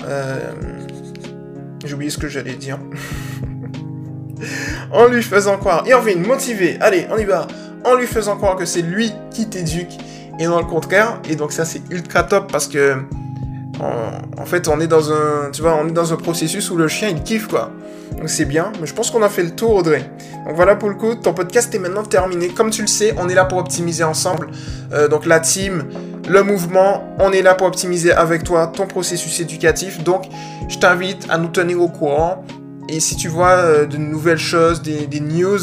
j'ai 1.83 1.93
oublié 1.93 2.11
ce 2.11 2.17
que 2.17 2.27
j'allais 2.27 2.55
dire. 2.55 2.79
en 4.91 5.07
lui 5.07 5.23
faisant 5.23 5.57
croire, 5.57 5.83
enfin, 5.93 6.15
motiver, 6.15 6.77
allez, 6.81 7.07
on 7.11 7.17
y 7.17 7.25
va, 7.25 7.47
en 7.85 7.95
lui 7.95 8.07
faisant 8.07 8.37
croire 8.37 8.55
que 8.55 8.65
c'est 8.65 8.81
lui 8.81 9.11
qui 9.31 9.47
t'éduque, 9.47 9.97
et 10.39 10.47
non 10.47 10.59
le 10.59 10.65
contraire, 10.65 11.19
et 11.29 11.35
donc 11.35 11.51
ça 11.51 11.65
c'est 11.65 11.81
ultra 11.89 12.23
top 12.23 12.51
parce 12.51 12.67
que, 12.67 12.97
en, 14.37 14.45
fait, 14.45 14.67
on 14.67 14.79
est 14.79 14.87
dans 14.87 15.11
un, 15.11 15.49
tu 15.51 15.61
vois, 15.61 15.75
on 15.75 15.87
est 15.87 15.93
dans 15.93 16.13
un 16.13 16.17
processus 16.17 16.69
où 16.69 16.75
le 16.75 16.87
chien 16.87 17.09
il 17.09 17.23
kiffe 17.23 17.47
quoi. 17.47 17.71
Donc 18.17 18.29
c'est 18.29 18.45
bien, 18.45 18.71
mais 18.79 18.87
je 18.87 18.93
pense 18.93 19.09
qu'on 19.09 19.23
a 19.23 19.29
fait 19.29 19.43
le 19.43 19.51
tour 19.51 19.73
Audrey. 19.73 20.09
Donc 20.45 20.55
voilà 20.55 20.75
pour 20.75 20.89
le 20.89 20.95
coup, 20.95 21.15
ton 21.15 21.33
podcast 21.33 21.73
est 21.73 21.79
maintenant 21.79 22.03
terminé. 22.03 22.49
Comme 22.49 22.69
tu 22.69 22.81
le 22.81 22.87
sais, 22.87 23.15
on 23.17 23.29
est 23.29 23.33
là 23.33 23.45
pour 23.45 23.57
optimiser 23.57 24.03
ensemble. 24.03 24.49
Euh, 24.91 25.07
donc 25.07 25.25
la 25.25 25.39
team, 25.39 25.85
le 26.27 26.43
mouvement, 26.43 27.15
on 27.19 27.31
est 27.31 27.41
là 27.41 27.55
pour 27.55 27.67
optimiser 27.67 28.13
avec 28.13 28.43
toi 28.43 28.67
ton 28.67 28.87
processus 28.87 29.39
éducatif. 29.39 30.03
Donc, 30.03 30.25
je 30.69 30.77
t'invite 30.77 31.27
à 31.29 31.37
nous 31.37 31.49
tenir 31.49 31.81
au 31.81 31.89
courant. 31.89 32.45
Et 32.89 32.99
si 32.99 33.15
tu 33.15 33.27
vois 33.27 33.51
euh, 33.51 33.85
de 33.85 33.97
nouvelles 33.97 34.37
choses, 34.37 34.81
des, 34.81 35.19
news, 35.19 35.59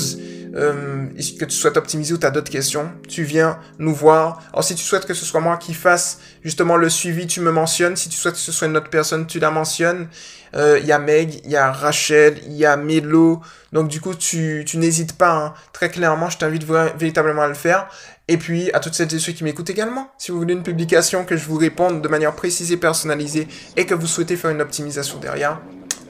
euh, 0.54 1.06
que 1.38 1.44
tu 1.44 1.54
souhaites 1.54 1.76
optimiser 1.76 2.14
ou 2.14 2.18
tu 2.18 2.26
as 2.26 2.30
d'autres 2.30 2.50
questions, 2.50 2.90
tu 3.06 3.22
viens 3.22 3.58
nous 3.78 3.94
voir. 3.94 4.42
Alors 4.52 4.64
si 4.64 4.74
tu 4.74 4.82
souhaites 4.82 5.06
que 5.06 5.14
ce 5.14 5.24
soit 5.24 5.40
moi 5.40 5.56
qui 5.58 5.74
fasse 5.74 6.20
justement 6.42 6.76
le 6.76 6.88
suivi, 6.88 7.26
tu 7.26 7.40
me 7.40 7.50
mentionnes. 7.50 7.96
Si 7.96 8.08
tu 8.08 8.16
souhaites 8.16 8.34
que 8.34 8.40
ce 8.40 8.52
soit 8.52 8.66
une 8.66 8.76
autre 8.76 8.90
personne, 8.90 9.26
tu 9.26 9.38
la 9.38 9.50
mentionnes. 9.50 10.08
Il 10.54 10.58
euh, 10.58 10.78
y 10.78 10.92
a 10.92 10.98
Meg, 10.98 11.40
il 11.44 11.50
y 11.50 11.56
a 11.56 11.70
Rachel, 11.70 12.38
il 12.46 12.54
y 12.54 12.64
a 12.64 12.76
Melo. 12.76 13.42
Donc 13.72 13.88
du 13.88 14.00
coup, 14.00 14.14
tu, 14.14 14.64
n'hésites 14.74 15.16
pas. 15.16 15.32
Hein. 15.32 15.54
Très 15.72 15.90
clairement, 15.90 16.30
je 16.30 16.38
t'invite 16.38 16.64
véritablement 16.64 17.42
à 17.42 17.48
le 17.48 17.54
faire. 17.54 17.88
Et 18.28 18.36
puis, 18.36 18.70
à 18.72 18.80
toutes 18.80 18.94
celles 18.94 19.12
et 19.14 19.18
ceux 19.18 19.32
qui 19.32 19.42
m'écoutent 19.42 19.70
également, 19.70 20.10
si 20.18 20.30
vous 20.30 20.38
voulez 20.38 20.54
une 20.54 20.62
publication 20.62 21.24
que 21.24 21.36
je 21.36 21.46
vous 21.46 21.56
réponde 21.56 22.02
de 22.02 22.08
manière 22.08 22.34
précise 22.34 22.70
et 22.72 22.76
personnalisée 22.76 23.48
et 23.76 23.86
que 23.86 23.94
vous 23.94 24.06
souhaitez 24.06 24.36
faire 24.36 24.50
une 24.50 24.60
optimisation 24.60 25.18
derrière, 25.18 25.60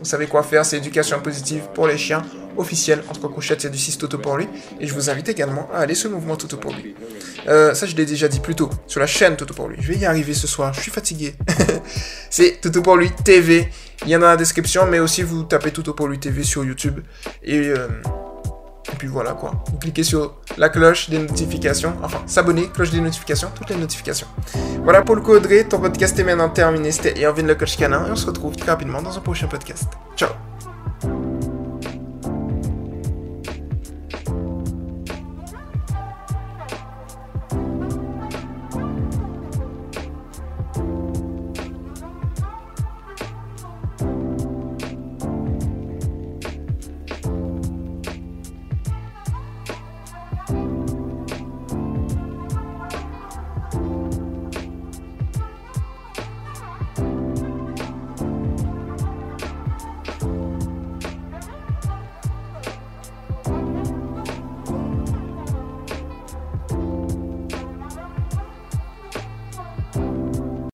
Vous 0.00 0.04
savez 0.04 0.28
quoi 0.28 0.44
faire, 0.44 0.64
c'est 0.64 0.76
éducation 0.76 1.20
positive 1.20 1.62
pour 1.74 1.88
les 1.88 1.98
chiens 1.98 2.22
officiel 2.58 3.02
entre 3.08 3.28
crochettes, 3.28 3.62
c'est 3.62 3.70
du 3.70 3.78
6 3.78 3.98
Toto 3.98 4.18
pour 4.18 4.36
lui. 4.36 4.48
Et 4.80 4.86
je 4.86 4.94
vous 4.94 5.10
invite 5.10 5.28
également 5.28 5.68
à 5.72 5.78
aller 5.78 5.94
sur 5.94 6.08
le 6.08 6.16
mouvement 6.16 6.36
Toto 6.36 6.56
pour 6.56 6.72
lui. 6.72 6.94
Euh, 7.48 7.74
ça, 7.74 7.86
je 7.86 7.96
l'ai 7.96 8.06
déjà 8.06 8.28
dit 8.28 8.40
plus 8.40 8.54
tôt, 8.54 8.70
sur 8.86 9.00
la 9.00 9.06
chaîne 9.06 9.36
Toto 9.36 9.54
pour 9.54 9.68
lui. 9.68 9.76
Je 9.80 9.92
vais 9.92 9.98
y 9.98 10.06
arriver 10.06 10.34
ce 10.34 10.46
soir, 10.46 10.74
je 10.74 10.80
suis 10.80 10.90
fatigué. 10.90 11.34
c'est 12.30 12.60
Toto 12.60 12.82
pour 12.82 12.96
lui 12.96 13.10
TV. 13.24 13.68
Il 14.04 14.10
y 14.10 14.16
en 14.16 14.18
a 14.18 14.22
dans 14.22 14.28
la 14.28 14.36
description, 14.36 14.86
mais 14.86 14.98
aussi 15.00 15.22
vous 15.22 15.44
tapez 15.44 15.70
Toto 15.70 15.94
pour 15.94 16.08
lui 16.08 16.18
TV 16.18 16.42
sur 16.42 16.64
YouTube. 16.64 17.00
Et, 17.42 17.58
euh, 17.58 17.88
et 17.88 18.27
puis 18.98 19.08
voilà 19.08 19.32
quoi. 19.32 19.52
Vous 19.70 19.78
cliquez 19.78 20.02
sur 20.02 20.34
la 20.56 20.68
cloche 20.68 21.08
des 21.08 21.18
notifications. 21.18 21.94
Enfin, 22.02 22.22
s'abonner, 22.26 22.68
cloche 22.68 22.90
des 22.90 23.00
notifications, 23.00 23.48
toutes 23.54 23.70
les 23.70 23.76
notifications. 23.76 24.26
Voilà 24.82 25.02
pour 25.02 25.16
le 25.16 25.22
Audrey, 25.22 25.64
ton 25.64 25.78
podcast 25.78 26.18
est 26.18 26.24
maintenant 26.24 26.48
terminé. 26.48 26.90
C'était 26.90 27.18
Irvin 27.20 27.42
le 27.42 27.54
coach 27.54 27.76
canin. 27.76 28.06
Et 28.06 28.10
on 28.10 28.16
se 28.16 28.26
retrouve 28.26 28.56
très 28.56 28.70
rapidement 28.70 29.02
dans 29.02 29.16
un 29.16 29.20
prochain 29.20 29.46
podcast. 29.46 29.88
Ciao 30.16 30.47